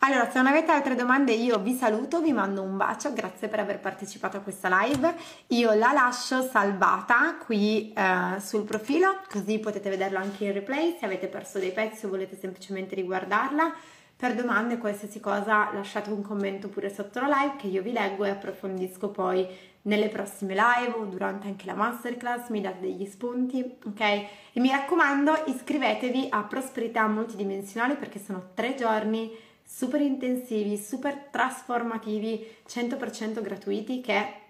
Allora, 0.00 0.30
se 0.30 0.36
non 0.36 0.46
avete 0.46 0.70
altre 0.70 0.94
domande 0.94 1.32
io 1.32 1.58
vi 1.58 1.74
saluto, 1.74 2.20
vi 2.20 2.32
mando 2.32 2.62
un 2.62 2.76
bacio, 2.76 3.12
grazie 3.12 3.48
per 3.48 3.60
aver 3.60 3.80
partecipato 3.80 4.36
a 4.36 4.40
questa 4.40 4.68
live. 4.82 5.14
Io 5.48 5.72
la 5.72 5.92
lascio 5.92 6.42
salvata 6.42 7.36
qui 7.44 7.92
eh, 7.92 8.38
sul 8.38 8.64
profilo, 8.64 9.22
così 9.28 9.58
potete 9.58 9.88
vederlo 9.88 10.18
anche 10.18 10.44
in 10.44 10.52
replay. 10.52 10.96
Se 10.98 11.06
avete 11.06 11.28
perso 11.28 11.58
dei 11.58 11.72
pezzi 11.72 12.04
o 12.04 12.10
volete 12.10 12.38
semplicemente 12.38 12.94
riguardarla, 12.94 13.72
per 14.16 14.34
domande, 14.34 14.78
qualsiasi 14.78 15.20
cosa, 15.20 15.70
lasciate 15.74 16.10
un 16.10 16.22
commento 16.22 16.68
pure 16.68 16.92
sotto 16.92 17.20
la 17.20 17.26
live 17.26 17.56
che 17.56 17.66
io 17.66 17.82
vi 17.82 17.92
leggo 17.92 18.24
e 18.24 18.30
approfondisco 18.30 19.10
poi 19.10 19.46
nelle 19.86 20.08
prossime 20.08 20.54
live 20.54 20.94
o 20.96 21.04
durante 21.04 21.46
anche 21.46 21.66
la 21.66 21.74
masterclass, 21.74 22.48
mi 22.48 22.60
date 22.60 22.80
degli 22.80 23.06
spunti, 23.06 23.78
ok? 23.84 24.00
E 24.00 24.28
mi 24.54 24.70
raccomando, 24.70 25.44
iscrivetevi 25.46 26.28
a 26.30 26.42
Prosperità 26.42 27.06
Multidimensionale 27.06 27.94
perché 27.94 28.18
sono 28.18 28.50
tre 28.54 28.74
giorni 28.74 29.30
super 29.64 30.00
intensivi, 30.00 30.76
super 30.76 31.28
trasformativi, 31.30 32.46
100% 32.68 33.40
gratuiti 33.40 34.00
che 34.00 34.40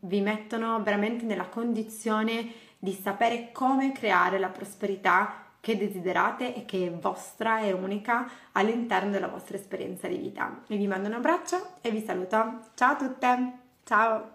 vi 0.00 0.20
mettono 0.20 0.82
veramente 0.82 1.24
nella 1.24 1.48
condizione 1.48 2.52
di 2.78 2.92
sapere 2.92 3.50
come 3.52 3.92
creare 3.92 4.38
la 4.38 4.48
prosperità 4.48 5.42
che 5.60 5.78
desiderate 5.78 6.54
e 6.54 6.66
che 6.66 6.86
è 6.86 6.90
vostra 6.90 7.60
e 7.60 7.72
unica 7.72 8.28
all'interno 8.52 9.10
della 9.10 9.28
vostra 9.28 9.56
esperienza 9.56 10.06
di 10.08 10.16
vita. 10.16 10.62
E 10.68 10.76
vi 10.76 10.86
mando 10.86 11.08
un 11.08 11.14
abbraccio 11.14 11.76
e 11.80 11.90
vi 11.90 12.04
saluto. 12.04 12.60
Ciao 12.74 12.92
a 12.92 12.96
tutte! 12.96 13.52
Ciao! 13.84 14.33